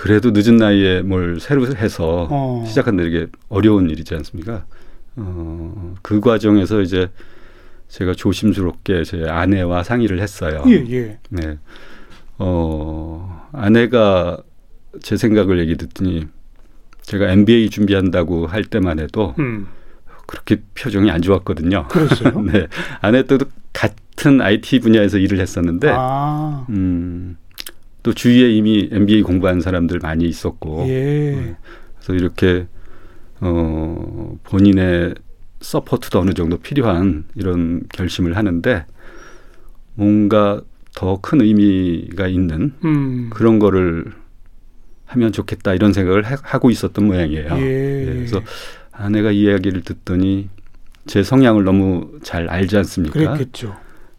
그래도 0.00 0.30
늦은 0.32 0.56
나이에 0.56 1.02
뭘 1.02 1.40
새로 1.40 1.66
해서 1.76 2.26
어. 2.30 2.64
시작한다 2.66 3.02
이게 3.02 3.26
어려운 3.50 3.90
일이지 3.90 4.14
않습니까? 4.14 4.64
어, 5.16 5.94
그 6.00 6.20
과정에서 6.20 6.80
이제 6.80 7.10
제가 7.88 8.14
조심스럽게 8.14 9.04
제 9.04 9.24
아내와 9.28 9.82
상의를 9.82 10.20
했어요. 10.20 10.62
예, 10.68 10.84
예. 10.90 11.18
네. 11.28 11.58
어, 12.38 13.46
아내가 13.52 14.38
제 15.02 15.18
생각을 15.18 15.58
얘기 15.58 15.76
듣더니 15.76 16.28
제가 17.02 17.30
MBA 17.32 17.68
준비한다고 17.68 18.46
할 18.46 18.64
때만 18.64 19.00
해도 19.00 19.34
음. 19.38 19.66
그렇게 20.26 20.62
표정이 20.76 21.10
안 21.10 21.20
좋았거든요. 21.20 21.88
그렇어요. 21.88 22.40
네. 22.50 22.68
아내도 23.02 23.36
같은 23.74 24.40
IT 24.40 24.80
분야에서 24.80 25.18
일을 25.18 25.40
했었는데, 25.40 25.92
아. 25.92 26.64
음, 26.70 27.36
또 28.02 28.12
주위에 28.14 28.50
이미 28.50 28.88
MBA 28.90 29.22
공부한 29.22 29.60
사람들 29.60 29.98
많이 30.00 30.24
있었고, 30.26 30.86
예. 30.88 31.32
네. 31.36 31.56
그래서 31.96 32.14
이렇게 32.14 32.66
어, 33.40 34.36
본인의 34.44 35.14
서포트도 35.60 36.18
어느 36.20 36.32
정도 36.32 36.56
필요한 36.58 37.24
이런 37.34 37.82
결심을 37.92 38.36
하는데 38.36 38.86
뭔가 39.94 40.60
더 40.94 41.18
큰 41.20 41.40
의미가 41.40 42.26
있는 42.28 42.74
음. 42.84 43.30
그런 43.32 43.58
거를 43.58 44.12
하면 45.06 45.32
좋겠다 45.32 45.74
이런 45.74 45.92
생각을 45.92 46.22
하, 46.22 46.58
고 46.58 46.70
있었던 46.70 47.04
모양이에요. 47.06 47.48
예. 47.58 48.00
예. 48.02 48.04
그래서 48.14 48.40
아내가 48.92 49.30
이야기를 49.30 49.82
듣더니 49.82 50.48
제 51.06 51.22
성향을 51.22 51.64
너무 51.64 52.18
잘 52.22 52.48
알지 52.48 52.76
않습니까? 52.78 53.14
그랬겠죠. 53.18 53.76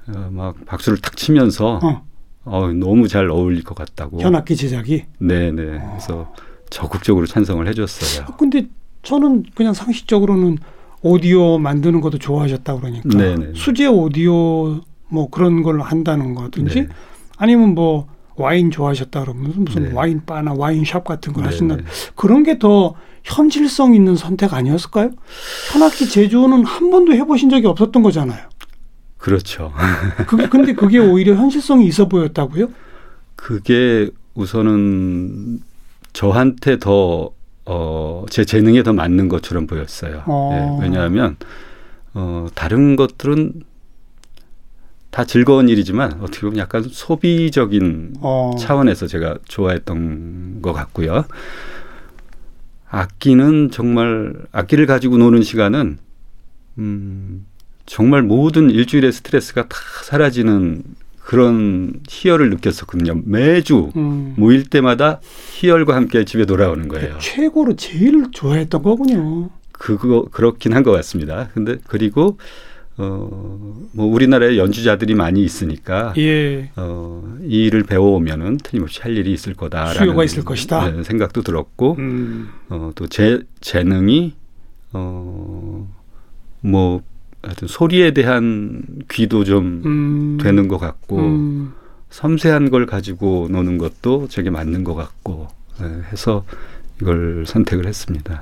어, 0.07 0.29
막 0.31 0.65
박수를 0.65 0.99
탁 0.99 1.15
치면서 1.15 1.79
어. 1.83 2.05
어, 2.43 2.67
너무 2.73 3.07
잘 3.07 3.29
어울릴 3.29 3.63
것 3.63 3.75
같다고. 3.75 4.19
현악기 4.21 4.55
제작이? 4.55 5.03
네네. 5.19 5.77
어. 5.77 5.89
그래서 5.91 6.33
적극적으로 6.69 7.25
찬성을 7.25 7.65
해줬어요. 7.67 8.27
근데 8.37 8.67
저는 9.03 9.43
그냥 9.55 9.73
상식적으로는 9.73 10.57
오디오 11.01 11.57
만드는 11.57 12.01
것도 12.01 12.19
좋아하셨다 12.19 12.75
그러니까 12.77 13.09
네네. 13.09 13.53
수제 13.55 13.87
오디오 13.87 14.81
뭐 15.09 15.29
그런 15.29 15.63
걸로 15.63 15.83
한다는 15.83 16.35
거든지 16.35 16.81
네. 16.81 16.87
아니면 17.37 17.73
뭐 17.73 18.07
와인 18.35 18.69
좋아하셨다 18.69 19.21
그러면 19.21 19.53
무슨 19.57 19.83
네. 19.89 19.93
와인 19.93 20.21
바나 20.25 20.53
와인 20.53 20.85
샵 20.85 21.03
같은 21.03 21.33
걸 21.33 21.45
하신다 21.45 21.77
그런 22.15 22.43
게 22.43 22.59
더 22.59 22.93
현실성 23.23 23.93
있는 23.95 24.15
선택 24.15 24.53
아니었을까요? 24.53 25.09
현악기 25.73 26.07
제조는 26.09 26.63
한 26.65 26.89
번도 26.91 27.13
해보신 27.13 27.49
적이 27.49 27.67
없었던 27.67 28.01
거잖아요. 28.03 28.49
그렇죠. 29.21 29.71
그게 30.27 30.49
근데 30.49 30.73
그게 30.73 30.97
오히려 30.97 31.35
현실성이 31.35 31.85
있어 31.85 32.07
보였다고요? 32.07 32.69
그게 33.35 34.09
우선은 34.33 35.61
저한테 36.11 36.79
더 36.79 37.31
어, 37.65 38.25
제 38.29 38.43
재능에 38.43 38.81
더 38.81 38.93
맞는 38.93 39.29
것처럼 39.29 39.67
보였어요. 39.67 40.23
어. 40.25 40.79
네, 40.81 40.85
왜냐하면 40.85 41.37
어, 42.15 42.47
다른 42.55 42.95
것들은 42.95 43.61
다 45.11 45.25
즐거운 45.25 45.69
일이지만 45.69 46.19
어떻게 46.21 46.41
보면 46.41 46.57
약간 46.57 46.83
소비적인 46.83 48.15
어. 48.21 48.55
차원에서 48.57 49.05
제가 49.05 49.37
좋아했던 49.45 50.61
것 50.63 50.73
같고요. 50.73 51.25
악기는 52.89 53.69
정말 53.71 54.33
악기를 54.51 54.87
가지고 54.87 55.17
노는 55.17 55.43
시간은 55.43 55.99
음, 56.79 57.45
정말 57.91 58.21
모든 58.21 58.69
일주일의 58.69 59.11
스트레스가 59.11 59.67
다 59.67 59.75
사라지는 60.05 60.81
그런 61.19 61.99
희열을 62.07 62.49
느꼈었거든요. 62.51 63.21
매주 63.25 63.91
음. 63.97 64.33
모일 64.37 64.63
때마다 64.63 65.19
희열과 65.51 65.93
함께 65.93 66.23
집에 66.23 66.45
돌아오는 66.45 66.87
거예요. 66.87 67.17
최고로 67.19 67.75
제일 67.75 68.31
좋아했던 68.31 68.81
거군요. 68.81 69.49
그거 69.73 70.25
그렇긴 70.31 70.71
한 70.73 70.83
것 70.83 70.91
같습니다. 70.91 71.49
근데 71.53 71.75
그리고 71.85 72.37
어뭐 72.97 73.89
우리나라에 73.97 74.57
연주자들이 74.57 75.13
많이 75.13 75.43
있으니까 75.43 76.13
예. 76.17 76.71
어이 76.77 77.65
일을 77.65 77.83
배워오면은 77.83 78.57
틀림없이 78.63 79.01
할 79.01 79.17
일이 79.17 79.33
있을 79.33 79.53
거다라는 79.53 80.23
있을 80.23 80.45
것이다 80.45 80.91
네, 80.91 81.03
생각도 81.03 81.41
들었고 81.41 81.97
음. 81.99 82.51
어또 82.69 83.07
제 83.07 83.41
재능이 83.59 84.33
어뭐 84.93 85.87
하여튼 87.43 87.67
소리에 87.67 88.11
대한 88.11 88.83
귀도 89.09 89.43
좀 89.43 89.81
음. 89.85 90.37
되는 90.41 90.67
것 90.67 90.77
같고 90.77 91.17
음. 91.17 91.73
섬세한 92.09 92.69
걸 92.69 92.85
가지고 92.85 93.47
노는 93.49 93.77
것도 93.77 94.27
제게 94.27 94.49
맞는 94.49 94.83
것 94.83 94.95
같고 94.95 95.47
네, 95.79 95.87
해서 96.11 96.45
이걸 97.01 97.45
선택을 97.47 97.87
했습니다. 97.87 98.41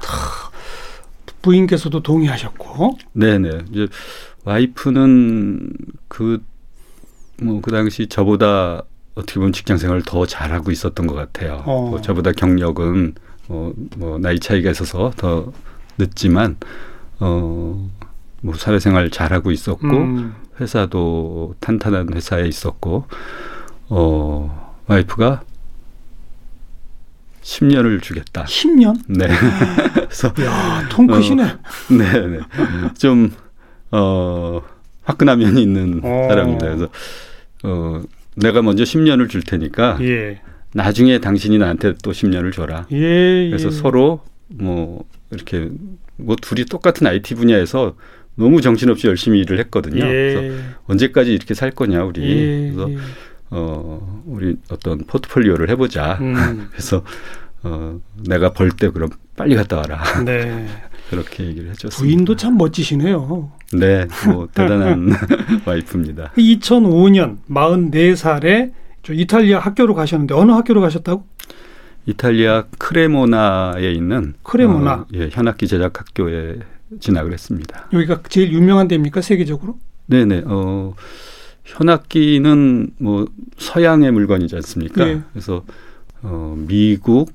부인께서도 1.41 2.01
동의하셨고. 2.01 2.97
네네. 3.13 3.65
이제 3.71 3.87
와이프는 4.43 5.73
그, 6.07 6.43
뭐, 7.41 7.61
그 7.61 7.71
당시 7.71 8.07
저보다 8.07 8.83
어떻게 9.15 9.35
보면 9.35 9.53
직장 9.53 9.77
생활을 9.77 10.03
더 10.03 10.25
잘하고 10.25 10.71
있었던 10.71 11.07
것 11.07 11.15
같아요. 11.15 11.63
어. 11.65 11.89
뭐 11.89 12.01
저보다 12.01 12.31
경력은 12.31 13.15
뭐, 13.47 13.73
뭐, 13.97 14.19
나이 14.19 14.39
차이가 14.39 14.69
있어서 14.71 15.11
더 15.15 15.51
늦지만, 15.97 16.57
어, 17.19 17.89
뭐 18.41 18.55
사회생활 18.55 19.09
잘하고 19.09 19.51
있었고 19.51 19.87
음. 19.87 20.35
회사도 20.59 21.55
탄탄한 21.59 22.13
회사에 22.13 22.47
있었고 22.47 23.05
어 23.89 24.75
와이프가 24.87 25.43
10년을 27.41 28.01
주겠다. 28.01 28.43
10년? 28.43 28.99
네. 29.07 29.27
그래서 29.93 30.27
야, 30.43 30.87
통 30.89 31.07
크시네. 31.07 31.43
어, 31.43 31.57
네, 31.89 32.27
네. 32.27 32.39
좀 32.97 33.31
어, 33.91 34.61
화끈한 35.03 35.39
면이 35.39 35.61
있는 35.61 36.01
어. 36.03 36.27
사람입니다. 36.29 36.65
그래서 36.67 36.89
어, 37.63 38.03
내가 38.35 38.61
먼저 38.61 38.83
10년을 38.83 39.29
줄 39.29 39.41
테니까 39.41 39.97
예. 40.01 40.41
나중에 40.73 41.19
당신이 41.19 41.57
나한테 41.57 41.95
또 42.03 42.11
10년을 42.11 42.53
줘라. 42.53 42.85
예, 42.91 43.45
예. 43.45 43.49
그래서 43.49 43.71
서로 43.71 44.21
뭐 44.47 45.05
이렇게 45.31 45.69
뭐 46.17 46.35
둘이 46.39 46.65
똑같은 46.65 47.07
IT 47.07 47.35
분야에서 47.35 47.95
너무 48.39 48.61
정신없이 48.61 49.07
열심히 49.07 49.39
일을 49.41 49.59
했거든요. 49.59 50.03
예. 50.05 50.33
그래서 50.33 50.63
언제까지 50.87 51.33
이렇게 51.33 51.53
살 51.53 51.71
거냐 51.71 52.03
우리. 52.03 52.21
예. 52.23 52.71
그래서 52.73 52.89
어 53.51 54.23
우리 54.25 54.55
어떤 54.71 54.99
포트폴리오를 55.05 55.69
해보자. 55.69 56.17
음. 56.21 56.67
그래서 56.71 57.03
어 57.63 57.99
내가 58.27 58.53
벌 58.53 58.71
때 58.71 58.89
그럼 58.89 59.09
빨리 59.35 59.55
갔다 59.55 59.77
와라. 59.77 60.01
네. 60.23 60.65
그렇게 61.09 61.43
얘기를 61.45 61.69
해줬습니다. 61.71 61.97
부인도 61.97 62.35
참 62.35 62.55
멋지시네요. 62.57 63.51
네, 63.73 64.07
뭐 64.27 64.47
대단한 64.53 65.09
와이프입니다. 65.65 66.33
2005년 66.37 67.37
44살에 67.49 68.71
저 69.01 69.13
이탈리아 69.13 69.57
학교로 69.59 69.95
가셨는데 69.95 70.35
어느 70.35 70.51
학교로 70.51 70.81
가셨다고? 70.81 71.25
이탈리아 72.05 72.65
크레모나에 72.77 73.91
있는 73.91 74.35
크레모나 74.43 74.93
어, 74.93 75.05
예, 75.15 75.29
현악기 75.31 75.67
제작 75.67 75.99
학교에 75.99 76.57
진학을 76.99 77.33
했습니다. 77.33 77.87
여기가 77.93 78.23
제일 78.29 78.51
유명한 78.51 78.87
데입니까 78.87 79.21
세계적으로? 79.21 79.77
네네. 80.07 80.43
어, 80.45 80.95
현악기는 81.63 82.91
뭐 82.97 83.27
서양의 83.57 84.11
물건이지 84.11 84.55
않습니까? 84.55 85.05
네. 85.05 85.21
그래서 85.31 85.63
어, 86.21 86.55
미국, 86.67 87.31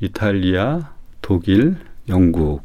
이탈리아, 0.00 0.92
독일, 1.20 1.76
영국 2.08 2.62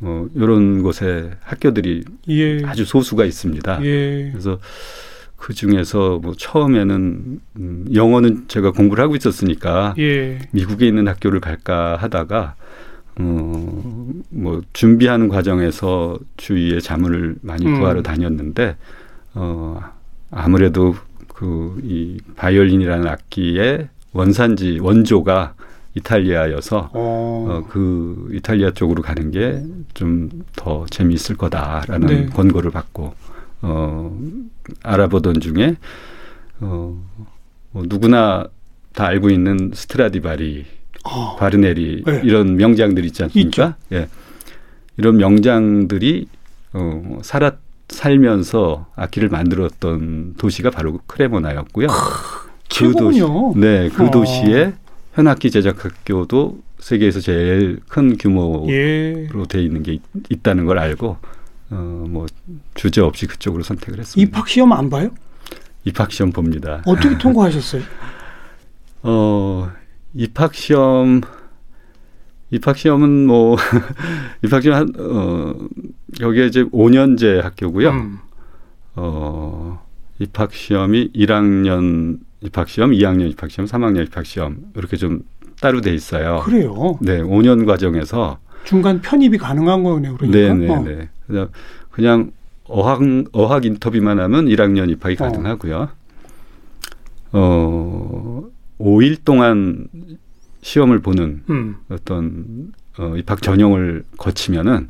어, 0.00 0.26
이런 0.34 0.82
곳에 0.82 1.30
학교들이 1.42 2.04
예. 2.28 2.64
아주 2.64 2.84
소수가 2.84 3.24
있습니다. 3.24 3.84
예. 3.84 4.30
그래서 4.32 4.58
그 5.36 5.54
중에서 5.54 6.18
뭐 6.22 6.34
처음에는 6.36 7.40
음, 7.56 7.84
영어는 7.92 8.44
제가 8.48 8.72
공부를 8.72 9.02
하고 9.02 9.16
있었으니까 9.16 9.94
예. 9.98 10.40
미국에 10.50 10.86
있는 10.86 11.06
학교를 11.08 11.40
갈까 11.40 11.96
하다가 11.96 12.56
어, 13.16 14.12
뭐 14.30 14.62
준비하는 14.72 15.28
과정에서 15.28 16.18
주위에 16.36 16.80
자문을 16.80 17.36
많이 17.42 17.66
음. 17.66 17.78
구하러 17.78 18.02
다녔는데 18.02 18.76
어, 19.34 19.80
아무래도 20.30 20.94
그 21.28 21.80
이 21.82 22.18
바이올린이라는 22.36 23.06
악기의 23.06 23.88
원산지 24.12 24.78
원조가 24.80 25.54
이탈리아여서 25.94 26.90
어. 26.92 27.46
어, 27.48 27.66
그 27.68 28.28
이탈리아 28.32 28.70
쪽으로 28.72 29.02
가는 29.02 29.30
게 29.30 29.62
좀 29.94 30.30
더 30.56 30.86
재미있을 30.90 31.36
거다라는 31.36 32.06
네. 32.06 32.26
권고를 32.26 32.70
받고 32.70 33.14
어, 33.62 34.18
알아보던 34.82 35.40
중에 35.40 35.76
어, 36.60 36.96
뭐 37.72 37.82
누구나 37.86 38.46
다 38.94 39.06
알고 39.06 39.28
있는 39.30 39.72
스트라디바리 39.74 40.64
어. 41.04 41.36
바르네리 41.36 42.02
네. 42.06 42.20
이런 42.24 42.56
명장들 42.56 43.04
있지 43.06 43.22
않습니까? 43.24 43.48
있죠. 43.48 43.74
예. 43.92 44.08
이런 44.96 45.16
명장들이 45.16 46.28
어, 46.74 47.18
살았 47.22 47.54
살면서 47.88 48.86
악기를 48.96 49.28
만들었던 49.28 50.34
도시가 50.38 50.70
바로 50.70 51.00
크레모나였고요. 51.06 51.88
그 52.74 52.92
도시, 52.92 53.20
네, 53.56 53.90
그 53.90 54.06
어. 54.06 54.10
도시에 54.10 54.72
현악기 55.14 55.50
제작 55.50 55.84
학교도 55.84 56.58
세계에서 56.78 57.20
제일 57.20 57.80
큰 57.88 58.16
규모로 58.16 58.66
예. 58.70 59.28
돼 59.48 59.62
있는 59.62 59.82
게 59.82 59.98
있, 60.30 60.42
다는걸 60.42 60.78
알고 60.78 61.16
어, 61.70 62.06
뭐 62.08 62.26
주저 62.74 63.04
없이 63.04 63.26
그쪽으로 63.26 63.62
선택을 63.62 64.00
했습니다. 64.00 64.28
입학 64.28 64.48
시험 64.48 64.72
안 64.72 64.88
봐요? 64.88 65.10
입학 65.84 66.10
시험 66.12 66.32
봅니다. 66.32 66.82
어떻게 66.86 67.16
통과하셨어요? 67.18 67.82
어, 69.02 69.70
입학 70.14 70.54
시험 70.54 71.22
입학 72.50 72.76
시험은 72.76 73.26
뭐 73.26 73.56
입학 74.44 74.62
시험 74.62 74.76
한 74.78 74.92
어, 74.98 75.54
여기에 76.20 76.46
이제 76.46 76.64
5년제 76.64 77.40
학교고요. 77.42 77.90
음. 77.90 78.18
어, 78.94 79.82
입학 80.18 80.52
시험이 80.52 81.10
1학년 81.12 82.18
입학 82.42 82.68
시험, 82.68 82.90
2학년 82.90 83.30
입학 83.30 83.50
시험, 83.50 83.66
3학년 83.66 84.06
입학 84.06 84.26
시험 84.26 84.58
이렇게 84.74 84.96
좀 84.96 85.22
따로 85.60 85.80
돼 85.80 85.94
있어요. 85.94 86.40
그래요. 86.44 86.98
네, 87.00 87.22
5년 87.22 87.66
과정에서 87.66 88.38
중간 88.64 89.00
편입이 89.00 89.38
가능한 89.38 89.82
거네요. 89.82 90.16
그러니까. 90.16 90.54
네, 90.54 90.66
네, 90.66 90.96
네. 90.96 91.08
그냥 91.26 91.48
그냥 91.90 92.32
어학 92.64 93.00
어학 93.32 93.64
인터뷰만 93.64 94.18
하면 94.18 94.46
1학년 94.46 94.90
입학이 94.90 95.16
어. 95.20 95.24
가능하고요. 95.24 95.88
어 97.32 98.42
5일 98.78 99.24
동안 99.24 99.88
시험을 100.62 101.00
보는 101.00 101.42
음. 101.50 101.76
어떤 101.88 102.72
어, 102.98 103.14
입학 103.16 103.42
전형을 103.42 104.04
거치면은 104.18 104.88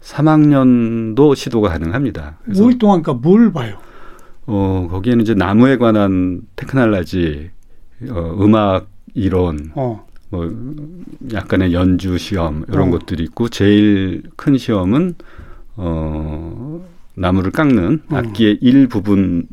3학년도 0.00 1.34
시도가 1.34 1.68
가능합니다. 1.68 2.38
그래서 2.44 2.64
5일 2.64 2.78
동안 2.78 3.02
그러니까 3.02 3.28
뭘 3.28 3.52
봐요? 3.52 3.78
어, 4.46 4.88
거기에는 4.90 5.22
이제 5.22 5.34
나무에 5.34 5.76
관한 5.76 6.42
테크놀라지, 6.56 7.50
어, 8.08 8.36
음악 8.40 8.88
이론, 9.14 9.72
어. 9.74 10.06
뭐 10.30 10.50
약간의 11.32 11.72
연주 11.72 12.18
시험 12.18 12.64
이런 12.68 12.88
어. 12.88 12.90
것들이 12.90 13.24
있고 13.24 13.48
제일 13.48 14.22
큰 14.36 14.58
시험은 14.58 15.14
어 15.76 16.86
나무를 17.14 17.50
깎는 17.50 18.02
어. 18.10 18.16
악기의 18.16 18.58
일부분 18.60 19.46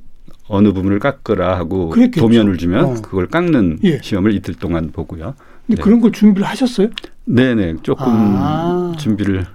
어느 0.47 0.71
부분을 0.73 0.99
깎으라 0.99 1.57
하고 1.57 1.89
그랬겠죠. 1.89 2.21
도면을 2.21 2.57
주면 2.57 2.85
어. 2.85 2.93
그걸 3.01 3.27
깎는 3.27 3.79
예. 3.83 3.99
시험을 4.01 4.33
이틀 4.33 4.53
동안 4.53 4.91
보고요. 4.91 5.35
근데 5.65 5.77
네. 5.77 5.81
그런 5.81 5.99
걸 5.99 6.11
준비를 6.11 6.47
하셨어요? 6.47 6.89
네네 7.25 7.77
조금 7.81 8.05
아. 8.07 8.93
준비를 8.99 9.45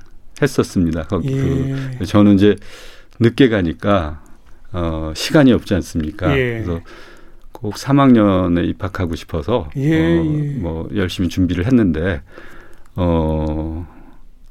했었습니다. 0.42 1.05
거기 1.05 1.33
예. 1.33 1.96
그 1.98 2.07
저는 2.07 2.35
이제 2.35 2.57
늦게 3.20 3.48
가니까 3.48 4.22
어, 4.72 5.12
시간이 5.14 5.53
없지 5.53 5.74
않습니까? 5.74 6.37
예. 6.37 6.62
그래서 6.64 6.81
꼭 7.53 7.74
3학년에 7.74 8.66
입학하고 8.68 9.14
싶어서 9.14 9.68
예, 9.76 10.18
어, 10.18 10.24
예. 10.24 10.55
뭐 10.59 10.88
열심히 10.94 11.29
준비를 11.29 11.66
했는데 11.66 12.22
어, 12.96 13.87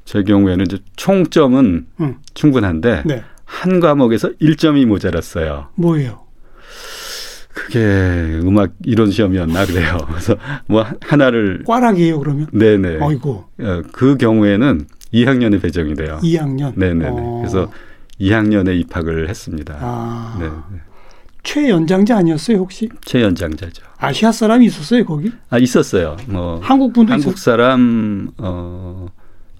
제 0.04 0.22
경우에는 0.22 0.64
이제 0.66 0.78
총점은 0.96 1.86
음. 2.00 2.16
충분한데 2.34 3.02
네. 3.04 3.22
한 3.44 3.80
과목에서 3.80 4.30
1점이 4.40 4.86
모자랐어요. 4.86 5.68
뭐예요? 5.74 6.29
그게 7.60 8.40
음악 8.42 8.72
이론 8.84 9.10
시험이었나 9.10 9.66
그래요. 9.66 9.98
그래서 10.08 10.36
뭐 10.66 10.84
하나를 11.00 11.64
꽈락이에요 11.66 12.18
그러면? 12.18 12.46
네네. 12.52 12.98
아이고. 13.00 13.44
어, 13.60 13.82
그 13.92 14.16
경우에는 14.16 14.86
2학년에 15.12 15.60
배정이 15.60 15.94
돼요. 15.94 16.18
2학년. 16.22 16.72
네네. 16.76 17.06
어. 17.08 17.38
그래서 17.40 17.70
2학년에 18.20 18.78
입학을 18.80 19.28
했습니다. 19.28 19.76
아. 19.80 20.36
네. 20.40 20.48
최연장자 21.42 22.18
아니었어요 22.18 22.58
혹시? 22.58 22.88
최연장자죠. 23.04 23.82
아시아 23.96 24.30
사람이 24.30 24.66
있었어요 24.66 25.04
거기? 25.04 25.32
아 25.48 25.58
있었어요. 25.58 26.16
뭐 26.26 26.60
한국 26.62 26.92
분도 26.92 27.12
한국 27.12 27.34
있었... 27.34 27.44
사람, 27.44 28.30
어 28.36 29.06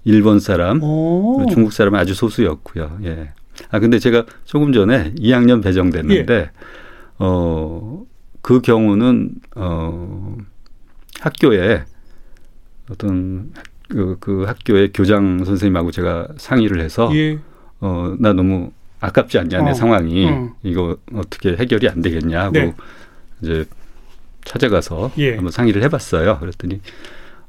일본 0.03 0.39
사람, 0.39 0.81
오. 0.83 1.45
중국 1.51 1.73
사람 1.73 1.95
아주 1.95 2.13
소수였고요. 2.13 2.99
예. 3.03 3.29
아 3.69 3.79
근데 3.79 3.97
제가 3.97 4.25
조금 4.45 4.73
전에 4.73 5.13
2학년 5.15 5.63
배정됐는데 5.63 6.33
예. 6.33 6.51
어 7.21 8.05
그 8.41 8.59
경우는 8.61 9.35
어 9.55 10.35
학교에 11.19 11.83
어떤 12.89 13.53
그, 13.87 14.17
그 14.19 14.43
학교의 14.45 14.91
교장 14.93 15.43
선생님하고 15.45 15.91
제가 15.91 16.27
상의를 16.37 16.81
해서 16.81 17.09
예. 17.15 17.37
어, 17.81 18.15
나 18.19 18.33
너무 18.33 18.71
아깝지 18.99 19.37
않냐, 19.39 19.61
내 19.61 19.71
어. 19.71 19.73
상황이. 19.73 20.27
어. 20.29 20.49
이거 20.63 20.97
어떻게 21.13 21.55
해결이 21.55 21.89
안 21.89 22.01
되겠냐 22.01 22.41
하고 22.45 22.51
네. 22.53 22.73
이제 23.41 23.65
찾아가서 24.45 25.11
예. 25.17 25.35
한번 25.35 25.51
상의를 25.51 25.83
해봤어요. 25.83 26.39
그랬더니, 26.39 26.79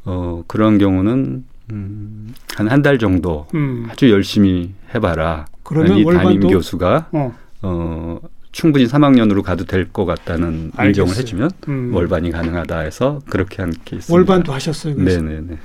어, 0.05 0.43
그런 0.47 0.79
경우는 0.79 1.45
음, 1.71 2.35
한 2.57 2.69
한 2.69 2.83
달 2.83 2.99
정도 2.99 3.47
음. 3.55 3.87
아주 3.91 4.11
열심히 4.11 4.75
해봐라. 4.95 5.47
그러면 5.63 5.99
이 5.99 6.05
담임 6.05 6.41
교수가 6.41 7.09
어. 7.13 7.35
어, 7.63 8.19
충분히 8.53 8.85
3학년으로 8.87 9.43
가도 9.43 9.65
될 9.65 9.91
것 9.93 10.05
같다는 10.05 10.73
알겠어요. 10.77 11.05
인정을 11.05 11.17
해주면 11.19 11.51
음. 11.69 11.95
월반이 11.95 12.31
가능하다 12.31 12.79
해서 12.81 13.21
그렇게 13.29 13.63
한 13.63 13.73
케이스. 13.85 14.13
월반도 14.13 14.53
하셨어요. 14.53 14.95
그래서. 14.95 15.21
네네네. 15.23 15.57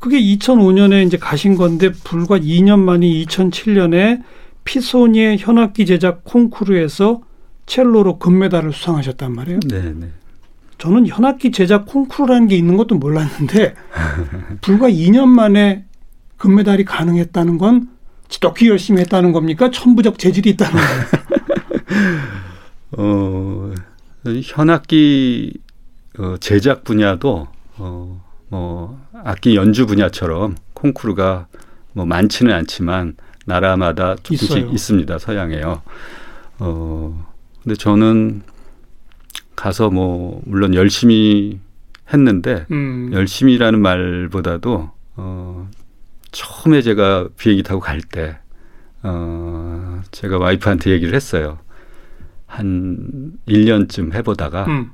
그게 0.00 0.20
2005년에 0.20 1.06
이제 1.06 1.16
가신 1.16 1.56
건데 1.56 1.90
불과 2.04 2.38
2년 2.38 2.78
만이 2.80 3.24
2007년에 3.26 4.22
피소니의 4.64 5.38
현악기 5.38 5.86
제작 5.86 6.24
콩쿠르에서 6.24 7.20
첼로로 7.66 8.18
금메달을 8.18 8.72
수상하셨단 8.72 9.34
말이에요. 9.34 9.60
네네. 9.60 10.06
저는 10.78 11.06
현악기 11.06 11.50
제작 11.50 11.86
콩쿠르라는 11.86 12.48
게 12.48 12.56
있는 12.56 12.76
것도 12.76 12.96
몰랐는데 12.96 13.74
불과 14.60 14.88
2년 14.88 15.26
만에 15.28 15.84
금메달이 16.36 16.84
가능했다는 16.84 17.56
건 17.58 17.88
지독히 18.28 18.68
열심히 18.68 19.00
했다는 19.00 19.32
겁니까? 19.32 19.70
천부적 19.70 20.18
재질이 20.18 20.50
있다는 20.50 20.72
거예요. 20.74 21.23
어, 22.96 23.72
현악기 24.42 25.58
어, 26.18 26.36
제작 26.40 26.84
분야도 26.84 27.48
어, 27.76 28.24
뭐 28.48 29.00
악기 29.12 29.56
연주 29.56 29.86
분야처럼 29.86 30.56
콩쿠르가 30.74 31.46
뭐 31.92 32.06
많지는 32.06 32.52
않지만 32.52 33.16
나라마다 33.46 34.16
조금씩 34.16 34.50
있어요. 34.50 34.70
있습니다. 34.70 35.18
서양에요. 35.18 35.82
어, 36.60 37.26
근데 37.62 37.74
저는 37.74 38.42
가서 39.56 39.90
뭐 39.90 40.40
물론 40.44 40.74
열심히 40.74 41.58
했는데 42.12 42.66
음. 42.70 43.10
열심히라는 43.12 43.80
말보다도 43.80 44.90
어, 45.16 45.70
처음에 46.32 46.82
제가 46.82 47.28
비행기 47.36 47.62
타고 47.62 47.80
갈 47.80 48.00
때 48.00 48.38
어, 49.02 50.00
제가 50.10 50.38
와이프한테 50.38 50.90
얘기를 50.90 51.14
했어요. 51.14 51.58
한 52.58 53.32
1년쯤 53.48 54.14
해보다가 54.14 54.64
음. 54.66 54.90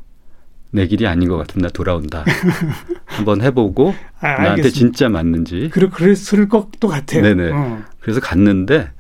내 0.73 0.87
길이 0.87 1.07
아닌 1.07 1.29
것 1.29 1.37
같으면 1.37 1.65
나 1.65 1.69
돌아온다. 1.69 2.25
한번 3.07 3.43
해보고 3.43 3.95
아, 4.21 4.43
나한테. 4.43 4.71
진짜 4.71 5.09
맞는지. 5.09 5.69
그래, 5.73 5.89
그랬을 5.93 6.49
것도 6.49 6.89
같아요. 6.89 7.23
네네. 7.23 7.51
어. 7.53 7.83
그래서 8.01 8.21
갔는데 8.21 8.91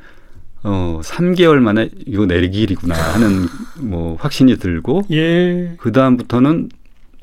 어 0.63 1.01
3개월 1.03 1.59
만에 1.61 1.89
이거 2.07 2.27
내 2.27 2.47
길이구나 2.47 2.95
하는 2.95 3.47
뭐 3.79 4.17
확신이 4.21 4.57
들고 4.57 5.03
예. 5.13 5.75
그 5.79 5.93
다음부터는 5.93 6.69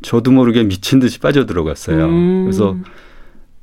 저도 0.01 0.31
모르게 0.31 0.63
미친 0.63 0.99
듯이 0.99 1.19
빠져 1.19 1.45
들어갔어요. 1.45 2.05
음. 2.05 2.43
그래서 2.45 2.77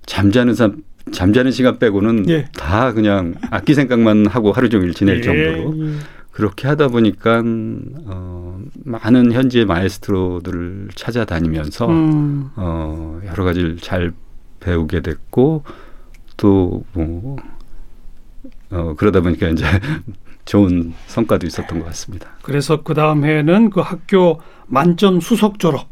잠자는 0.07 0.55
사람 0.55 0.83
잠자는 1.13 1.51
시간 1.51 1.79
빼고는 1.79 2.29
예. 2.29 2.49
다 2.57 2.93
그냥 2.93 3.35
악기 3.51 3.75
생각만 3.75 4.27
하고 4.27 4.53
하루 4.53 4.69
종일 4.69 4.95
지낼 4.95 5.19
예. 5.19 5.23
정도로 5.23 5.75
예. 5.79 5.93
그렇게 6.35 6.67
하다 6.67 6.89
보니까 6.89 7.45
어, 8.07 8.61
많은 8.85 9.33
현지의 9.33 9.67
마에스트로들을 9.67 10.89
찾아다니면서 10.97 11.87
음. 11.87 12.51
어, 12.57 13.21
여러 13.25 13.45
가지를 13.45 13.77
잘 13.77 14.13
배우게 14.59 15.01
됐고 15.03 15.63
또뭐 16.37 17.37
어, 18.71 18.95
그러다 18.97 19.21
보니까 19.21 19.49
이제 19.49 19.65
좋은 20.45 20.93
성과도 21.07 21.47
있었던 21.47 21.79
것 21.79 21.85
같습니다. 21.87 22.31
그래서 22.43 22.83
그 22.83 22.95
다음 22.95 23.25
해에는 23.25 23.71
그 23.71 23.79
학교 23.79 24.41
만점 24.67 25.21
수석 25.21 25.61
졸업 25.61 25.87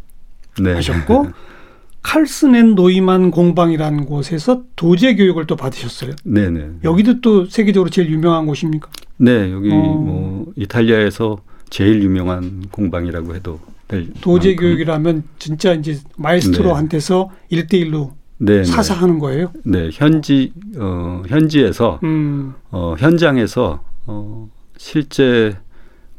네. 0.58 0.74
하셨고 0.74 1.30
칼슨앤 2.02 2.74
노이만 2.74 3.30
공방이라는 3.30 4.06
곳에서 4.06 4.64
도제 4.74 5.14
교육을 5.14 5.46
또 5.46 5.54
받으셨어요. 5.54 6.16
네네. 6.24 6.80
여기도 6.82 7.20
또 7.20 7.46
세계적으로 7.46 7.90
제일 7.90 8.10
유명한 8.10 8.46
곳입니까? 8.46 8.90
네, 9.18 9.52
여기 9.52 9.70
어. 9.70 9.74
뭐 9.74 10.52
이탈리아에서 10.56 11.38
제일 11.70 12.02
유명한 12.02 12.64
공방이라고 12.70 13.34
해도 13.34 13.60
될 13.88 14.12
도제 14.20 14.50
만큼. 14.50 14.64
교육이라면 14.64 15.22
진짜 15.38 15.72
이제 15.72 15.98
마에스트로한테서 16.16 17.30
네. 17.50 17.62
1대1로 17.62 18.12
네, 18.38 18.64
사사 18.64 18.94
하는 18.94 19.18
거예요? 19.18 19.52
네, 19.64 19.90
현지 19.92 20.52
어 20.76 21.22
현지에서 21.28 22.00
음. 22.02 22.54
어 22.70 22.94
현장에서 22.98 23.84
어 24.06 24.50
실제 24.76 25.56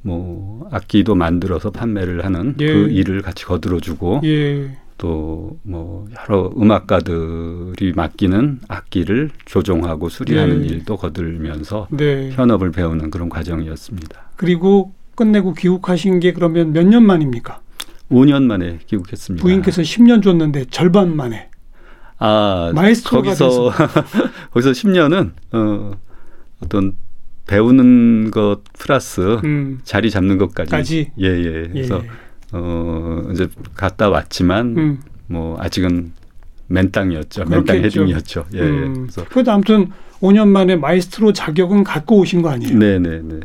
뭐 0.01 0.67
악기도 0.71 1.15
만들어서 1.15 1.71
판매를 1.71 2.23
하는 2.25 2.56
예. 2.60 2.67
그 2.71 2.89
일을 2.89 3.21
같이 3.21 3.45
거들어 3.45 3.79
주고 3.79 4.21
예. 4.23 4.77
또 4.97 5.58
뭐 5.63 6.06
여러 6.19 6.51
음악가들이 6.58 7.93
맡기는 7.95 8.60
악기를 8.67 9.29
조종하고 9.45 10.10
수리하는 10.10 10.62
네. 10.62 10.67
일도 10.67 10.97
거들면서 10.97 11.88
네. 11.91 12.32
현업을 12.32 12.71
배우는 12.71 13.12
그런 13.12 13.29
과정이었습니다. 13.29 14.32
그리고 14.36 14.93
끝내고 15.15 15.53
귀국하신 15.53 16.19
게 16.19 16.34
그러면 16.34 16.73
몇 16.73 16.84
년 16.86 17.06
만입니까? 17.06 17.62
5년 18.12 18.43
만에 18.43 18.79
귀국했습니다. 18.88 19.41
부인께서 19.43 19.82
10년 19.82 20.21
줬는데 20.21 20.65
절반 20.65 21.15
만에. 21.15 21.49
아, 22.19 22.71
거기서 23.06 23.71
거기서 24.51 24.71
10년은 24.71 25.32
어, 25.53 25.91
어떤 26.62 26.93
배우는 27.47 28.32
것 28.32 28.62
플러스 28.77 29.39
음. 29.43 29.79
자리 29.84 30.10
잡는 30.10 30.38
것까지 30.38 31.12
예예. 31.19 31.43
예. 31.45 31.67
그래서 31.71 32.01
예. 32.03 32.10
어 32.53 33.23
이제 33.31 33.47
갔다 33.75 34.09
왔지만 34.09 34.77
음. 34.77 34.99
뭐 35.27 35.57
아직은 35.59 36.11
맨 36.67 36.91
땅이었죠. 36.91 37.45
맨땅 37.45 37.77
헤딩이었죠. 37.83 38.45
예. 38.53 38.59
음. 38.61 38.93
그래서 39.07 39.25
그래도 39.29 39.51
아무튼 39.51 39.91
5년 40.21 40.47
만에 40.47 40.75
마에스트로 40.75 41.34
자격은 41.33 41.83
갖고 41.83 42.19
오신 42.19 42.41
거 42.41 42.49
아니에요? 42.49 42.77
네, 42.77 42.97
네, 42.99 43.21
네. 43.21 43.39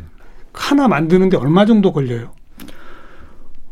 하나 0.53 0.87
만드는데 0.87 1.37
얼마 1.37 1.65
정도 1.65 1.91
걸려요? 1.91 2.31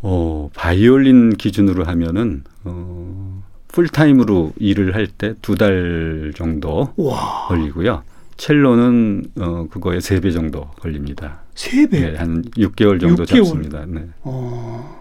어, 0.02 0.50
바이올린 0.56 1.32
기준으로 1.38 1.86
하면은 1.86 2.44
어, 2.64 3.44
풀타임으로 3.70 4.54
일을 4.58 4.96
할 4.96 5.08
때 5.08 5.34
두 5.42 5.56
달 5.56 6.34
정도 6.36 6.94
와. 6.98 7.48
걸리고요. 7.48 8.04
첼로는 8.38 9.24
어, 9.40 9.68
그거의 9.72 10.02
세배 10.02 10.32
정도 10.32 10.70
걸립니다. 10.80 11.42
세 11.56 11.88
배? 11.88 12.12
네, 12.12 12.16
한 12.18 12.44
6개월 12.58 13.00
정도 13.02 13.24
6개월. 13.24 13.28
잡습니다. 13.46 13.86
네. 13.88 14.06
어, 14.22 14.97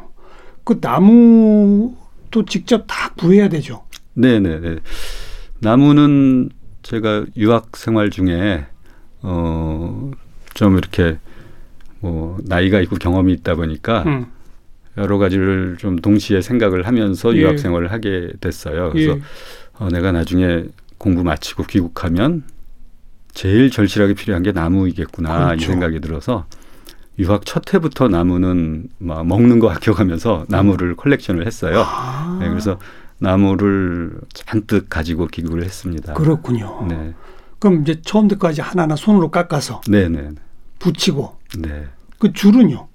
그 0.67 0.79
나무도 0.81 2.45
직접 2.49 2.85
다 2.89 3.13
구해야 3.17 3.49
되죠? 3.49 3.85
네네네. 4.15 4.59
네, 4.59 4.75
네. 4.75 4.81
나무는 5.61 6.51
제가 6.83 7.25
유학 7.37 7.77
생활 7.77 8.11
중에 8.11 8.67
어, 9.23 10.11
좀 10.55 10.77
이렇게 10.77 11.19
뭐 12.01 12.37
나이가 12.43 12.81
있고 12.81 12.97
경험이 12.97 13.33
있다 13.35 13.55
보니까 13.55 14.03
음. 14.07 14.27
여러 14.97 15.19
가지를 15.19 15.77
좀 15.79 16.01
동시에 16.01 16.41
생각을 16.41 16.85
하면서 16.85 17.33
예. 17.37 17.43
유학 17.43 17.61
생활을 17.61 17.93
하게 17.93 18.33
됐어요. 18.41 18.91
그래서 18.91 19.13
예. 19.13 19.23
어, 19.75 19.89
내가 19.89 20.11
나중에 20.11 20.65
공부 20.99 21.23
마치고 21.23 21.63
귀국하면 21.65 22.43
제일 23.35 23.71
절실하게 23.71 24.15
필요한 24.15 24.43
게 24.43 24.51
나무이겠구나 24.51 25.47
그렇죠. 25.47 25.63
이 25.63 25.67
생각이 25.67 26.01
들어서 26.01 26.47
유학 27.19 27.47
첫 27.47 27.73
해부터 27.73 28.09
나무는 28.09 28.89
막 28.99 29.27
먹는 29.27 29.59
거 29.59 29.71
아껴가면서 29.71 30.45
나무를 30.49 30.97
컬렉션을 30.97 31.47
했어요. 31.47 31.83
아. 31.87 32.39
네, 32.41 32.49
그래서 32.49 32.79
나무를 33.19 34.13
잔뜩 34.35 34.91
가지고 34.91 35.27
귀국을 35.27 35.65
했습니다. 35.65 36.15
그렇군요. 36.15 36.87
네. 36.89 37.15
그럼 37.59 37.83
이제 37.83 38.01
처음부터까지 38.03 38.61
하나하나 38.61 38.97
손으로 38.97 39.31
깎아서 39.31 39.81
네네. 39.89 40.21
네. 40.21 40.31
붙이고 40.79 41.39
네. 41.59 41.87
그 42.19 42.33
줄은요? 42.33 42.89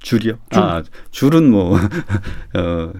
줄이요? 0.00 0.38
줄. 0.50 0.60
아 0.60 0.82
줄은 1.12 1.50
뭐 1.50 1.76
어, 2.56 2.92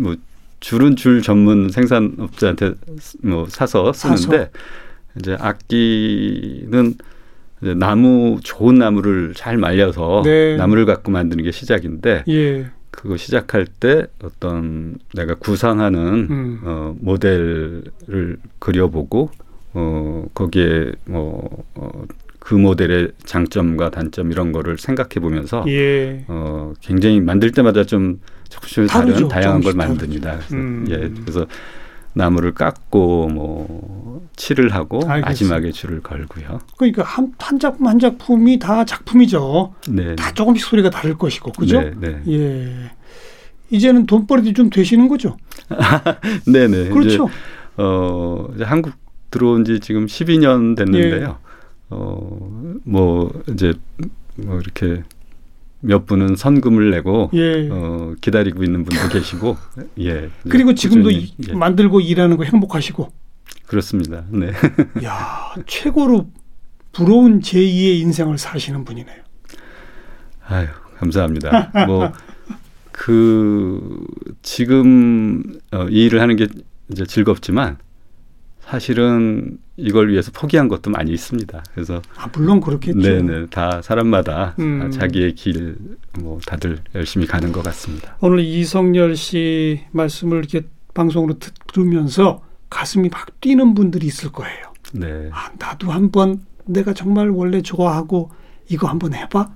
뭐 0.00 0.16
줄은 0.58 0.96
줄 0.96 1.22
전문 1.22 1.68
생산업자한테 1.70 2.74
뭐 3.22 3.46
사서 3.48 3.92
쓰는데 3.92 4.22
사서? 4.22 4.48
이제 5.18 5.36
악기는 5.38 6.94
나무 7.72 8.38
좋은 8.42 8.74
나무를 8.76 9.32
잘 9.34 9.56
말려서 9.56 10.22
네. 10.24 10.56
나무를 10.56 10.84
갖고 10.84 11.10
만드는 11.10 11.44
게 11.44 11.50
시작인데 11.50 12.24
예. 12.28 12.66
그거 12.90 13.16
시작할 13.16 13.66
때 13.66 14.06
어떤 14.22 14.98
내가 15.14 15.34
구상하는 15.34 16.00
음. 16.30 16.60
어, 16.62 16.94
모델을 17.00 17.82
그려보고 18.58 19.30
어, 19.72 20.26
거기에 20.34 20.92
뭐 21.06 21.64
어, 21.74 22.04
그 22.38 22.54
모델의 22.54 23.12
장점과 23.24 23.90
단점 23.90 24.30
이런 24.30 24.52
거를 24.52 24.78
생각해 24.78 25.14
보면서 25.20 25.64
예. 25.66 26.24
어, 26.28 26.74
굉장히 26.80 27.20
만들 27.20 27.50
때마다 27.50 27.84
좀 27.84 28.20
조금씩 28.48 28.86
다른 28.86 29.28
다양한 29.28 29.62
걸 29.62 29.74
만듭니다. 29.74 30.36
그래서, 30.36 30.54
음. 30.54 30.86
예, 30.90 31.10
그래서 31.22 31.46
나무를 32.14 32.54
깎고 32.54 33.28
뭐 33.28 34.26
칠을 34.36 34.72
하고 34.72 35.00
알겠습니다. 35.06 35.28
마지막에 35.28 35.72
줄을 35.72 36.00
걸고요. 36.00 36.60
그러니까 36.76 37.02
한, 37.02 37.32
한 37.38 37.58
작품 37.58 37.86
한 37.86 37.98
작품이 37.98 38.58
다 38.58 38.84
작품이죠. 38.84 39.74
네. 39.88 40.16
다 40.16 40.32
조금씩 40.32 40.66
소리가 40.66 40.90
다를 40.90 41.16
것이고 41.18 41.52
그죠? 41.52 41.80
네, 41.80 41.92
네. 41.98 42.22
예. 42.28 42.90
이제는 43.70 44.06
돈벌이도 44.06 44.52
좀 44.52 44.70
되시는 44.70 45.08
거죠? 45.08 45.36
네네. 46.46 46.68
네. 46.84 46.88
그렇죠. 46.90 47.24
이제, 47.24 47.34
어, 47.78 48.48
이제 48.54 48.64
한국 48.64 48.94
들어온 49.30 49.64
지 49.64 49.80
지금 49.80 50.06
12년 50.06 50.76
됐는데요. 50.76 51.38
예. 51.40 51.44
어, 51.90 52.50
뭐 52.84 53.32
이제 53.48 53.74
뭐 54.36 54.60
이렇게 54.60 55.02
몇 55.84 56.06
분은 56.06 56.36
선금을 56.36 56.90
내고 56.90 57.30
예. 57.34 57.68
어, 57.70 58.14
기다리고 58.20 58.64
있는 58.64 58.84
분도 58.84 59.08
계시고 59.08 59.56
예. 60.00 60.30
그리고 60.48 60.74
지금도 60.74 61.10
이, 61.10 61.32
예. 61.48 61.52
만들고 61.52 62.00
일하는 62.00 62.36
거 62.36 62.44
행복하시고 62.44 63.12
그렇습니다. 63.66 64.24
네. 64.30 64.52
야 65.04 65.54
최고로 65.66 66.30
부러운 66.92 67.40
제2의 67.40 68.00
인생을 68.00 68.38
사시는 68.38 68.84
분이네요. 68.84 69.22
아유 70.46 70.66
감사합니다. 70.98 71.72
뭐 71.86 72.12
그 72.96 74.06
지금 74.42 75.42
어, 75.72 75.88
이 75.90 76.04
일을 76.04 76.20
하는 76.20 76.36
게 76.36 76.46
이제 76.92 77.04
즐겁지만 77.04 77.76
사실은 78.66 79.58
이걸 79.76 80.10
위해서 80.10 80.30
포기한 80.32 80.68
것도 80.68 80.90
많이 80.90 81.12
있습니다. 81.12 81.62
그래서 81.74 82.00
아, 82.16 82.28
물론 82.32 82.60
그렇겠죠. 82.60 82.98
네네 82.98 83.46
다 83.50 83.82
사람마다 83.82 84.54
음. 84.58 84.90
자기의 84.90 85.34
길 85.34 85.76
뭐 86.20 86.38
다들 86.46 86.78
열심히 86.94 87.26
가는 87.26 87.52
것 87.52 87.62
같습니다. 87.64 88.16
오늘 88.20 88.40
이성열 88.40 89.16
씨 89.16 89.84
말씀을 89.92 90.38
이렇게 90.38 90.66
방송으로 90.94 91.34
들으면서 91.72 92.42
가슴이 92.70 93.08
막 93.08 93.40
뛰는 93.40 93.74
분들이 93.74 94.06
있을 94.06 94.30
거예요. 94.32 94.72
네. 94.92 95.28
아, 95.32 95.50
나도 95.58 95.90
한번 95.90 96.40
내가 96.66 96.92
정말 96.94 97.30
원래 97.30 97.62
좋아하고 97.62 98.30
이거 98.68 98.88
한번 98.88 99.14
해봐. 99.14 99.50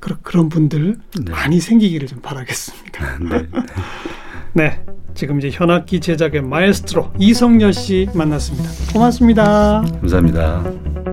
그런 0.00 0.18
그런 0.22 0.48
분들 0.48 0.98
네. 1.24 1.30
많이 1.32 1.60
생기기를 1.60 2.08
좀 2.08 2.20
바라겠습니다. 2.20 3.18
네. 3.28 3.48
네. 4.54 4.80
지금 5.14 5.38
이제 5.38 5.50
현악기 5.50 6.00
제작의 6.00 6.42
마에스트로 6.42 7.12
이성열 7.18 7.72
씨 7.72 8.08
만났습니다. 8.14 8.70
고맙습니다. 8.92 9.82
감사합니다. 10.00 11.11